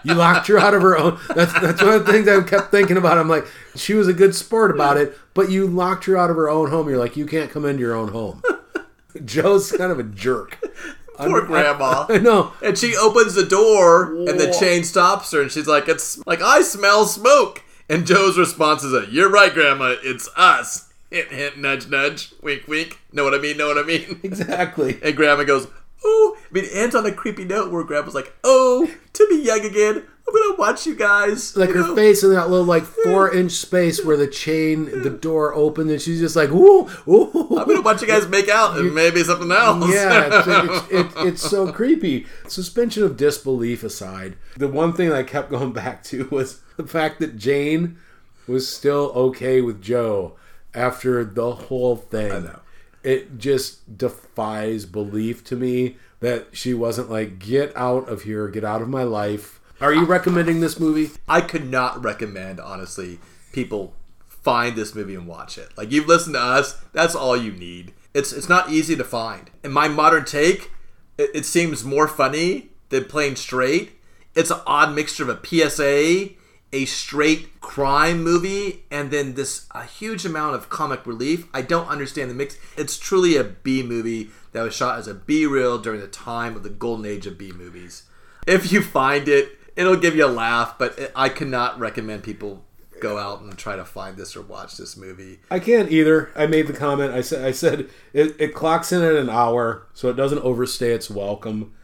[0.05, 1.19] You locked her out of her own.
[1.35, 3.19] That's that's one of the things I kept thinking about.
[3.19, 6.37] I'm like, she was a good sport about it, but you locked her out of
[6.37, 6.89] her own home.
[6.89, 8.43] You're like, you can't come into your own home.
[9.25, 10.59] Joe's kind of a jerk.
[11.17, 12.07] poor grandma.
[12.11, 12.55] I know.
[12.61, 16.43] And she opens the door, and the chain stops her, and she's like, "It's like
[16.43, 19.95] I smell smoke." And Joe's response is, a, "You're right, Grandma.
[20.03, 22.99] It's us." Hint, hint, nudge, nudge, wink, wink.
[23.13, 23.59] Know what I mean?
[23.59, 24.19] Know what I mean?
[24.25, 24.99] Exactly.
[25.05, 25.69] And Grandma goes,
[26.05, 29.37] "Oh." I mean, it ends on a creepy note where Grandma's like, "Oh, to be
[29.37, 30.05] young again.
[30.27, 33.33] I'm gonna watch you guys." Like you her know." face in that little like four
[33.35, 37.59] inch space where the chain, the door opened, and she's just like, ooh, ooh.
[37.59, 39.91] I'm gonna watch you guys make out and maybe something else.
[39.93, 42.27] Yeah, it's, it's, it, it's so creepy.
[42.47, 47.21] Suspension of disbelief aside, the one thing I kept going back to was the fact
[47.21, 47.99] that Jane
[48.47, 50.37] was still okay with Joe
[50.75, 52.33] after the whole thing.
[52.33, 52.61] I know.
[53.09, 58.65] It just defies belief to me that she wasn't like, get out of here, get
[58.65, 59.61] out of my life.
[59.81, 61.11] Are you recommending this movie?
[61.27, 63.19] I could not recommend, honestly,
[63.51, 63.95] people
[64.27, 65.71] find this movie and watch it.
[65.75, 67.95] Like you've listened to us, that's all you need.
[68.13, 69.51] It's it's not easy to find.
[69.65, 70.71] In my modern take,
[71.17, 73.93] it, it seems more funny than playing straight.
[74.35, 76.35] It's an odd mixture of a PSA,
[76.73, 81.47] a straight crime movie, and then this a huge amount of comic relief.
[81.55, 82.59] I don't understand the mix.
[82.77, 86.57] It's truly a B movie that was shot as a B reel during the time
[86.57, 88.05] of the golden age of B movies.
[88.47, 92.65] If you find it, it'll give you a laugh, but it, I cannot recommend people
[93.01, 95.39] go out and try to find this or watch this movie.
[95.51, 96.31] I can't either.
[96.35, 97.13] I made the comment.
[97.13, 100.93] I said I said it, it clocks in at an hour, so it doesn't overstay
[100.93, 101.75] its welcome.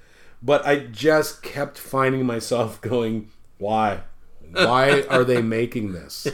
[0.42, 4.02] But I just kept finding myself going, why,
[4.54, 6.26] Why are they making this?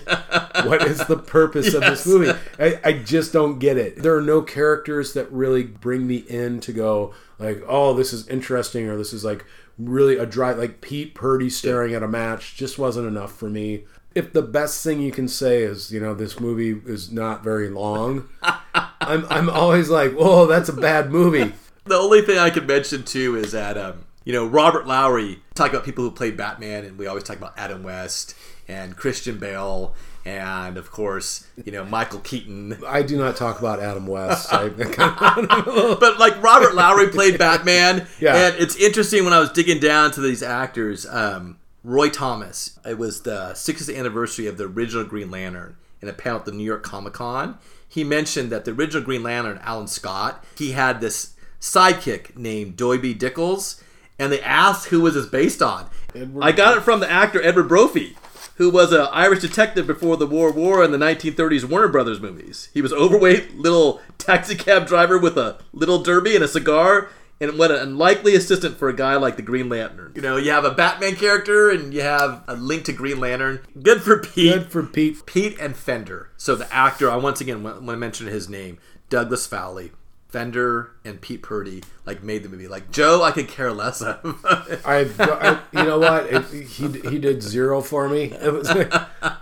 [0.65, 2.39] What is the purpose of this movie?
[2.59, 4.03] I, I just don't get it.
[4.03, 8.29] There are no characters that really bring me in to go like, oh, this is
[8.29, 9.45] interesting, or this is like
[9.79, 13.85] really a dry like Pete Purdy staring at a match just wasn't enough for me.
[14.15, 17.71] If the best thing you can say is, you know, this movie is not very
[17.71, 21.55] long, I'm I'm always like, whoa, that's a bad movie.
[21.87, 25.71] The only thing I could mention too is that um, you know Robert Lowery talk
[25.71, 28.35] about people who played Batman, and we always talk about Adam West
[28.69, 29.95] and Christian Bale,
[30.25, 32.79] and of course you know Michael Keaton.
[32.87, 34.49] I do not talk about Adam West.
[34.53, 34.69] I,
[36.01, 38.37] But like Robert Lowery played Batman, Yeah.
[38.37, 41.07] and it's interesting when I was digging down to these actors.
[41.07, 42.79] Um, Roy Thomas.
[42.87, 46.53] It was the 60th anniversary of the original Green Lantern in a panel at the
[46.53, 47.57] New York Comic Con.
[47.89, 53.19] He mentioned that the original Green Lantern, Alan Scott, he had this sidekick named Doiby
[53.19, 53.83] Dickles,
[54.21, 55.87] and they asked who was this based on.
[56.15, 58.17] Edward- I got it from the actor Edward Brophy,
[58.57, 62.69] who was an Irish detective before the War War in the 1930s Warner Brothers movies.
[62.75, 67.09] He was overweight little taxi cab driver with a little derby and a cigar,
[67.41, 70.13] and what an unlikely assistant for a guy like the Green Lantern.
[70.15, 73.61] You know, you have a Batman character and you have a link to Green Lantern.
[73.83, 74.53] Good for Pete.
[74.53, 75.25] Good for Pete.
[75.25, 76.29] Pete and Fender.
[76.37, 78.77] So the actor, I once again want to mention his name,
[79.09, 79.93] Douglas Fowley.
[80.31, 82.69] Fender and Pete Purdy like made the movie.
[82.69, 84.41] Like Joe, I could care less of.
[84.85, 86.27] I, I you know what?
[86.27, 88.33] It, he he did zero for me.
[88.41, 88.69] It was,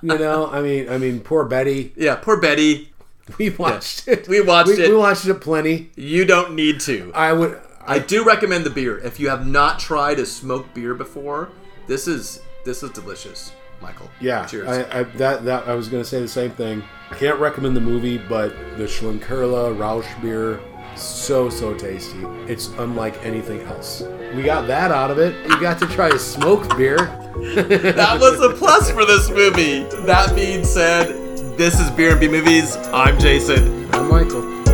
[0.03, 1.93] you know, I mean, I mean, poor Betty.
[1.97, 2.93] yeah, poor Betty.
[3.39, 4.27] We watched it.
[4.27, 4.89] We watched we, it.
[4.89, 5.91] We watched it plenty.
[5.97, 7.13] You don't need to.
[7.15, 7.61] I would.
[7.87, 8.99] I do recommend the beer.
[8.99, 11.51] If you have not tried a smoked beer before,
[11.87, 14.11] this is this is delicious, Michael.
[14.21, 14.69] Yeah, Cheers.
[14.69, 16.83] I, I, that that I was going to say the same thing.
[17.11, 20.61] I can't recommend the movie, but the Schlenkerla Rausch beer,
[21.01, 22.25] so so tasty.
[22.47, 24.03] It's unlike anything else.
[24.35, 25.35] We got that out of it.
[25.49, 26.97] You got to try a smoked beer.
[27.55, 29.85] that was a plus for this movie.
[30.07, 31.09] That being said,
[31.57, 32.77] this is Beer and B Movies.
[32.93, 33.93] I'm Jason.
[33.95, 34.68] I'm Michael.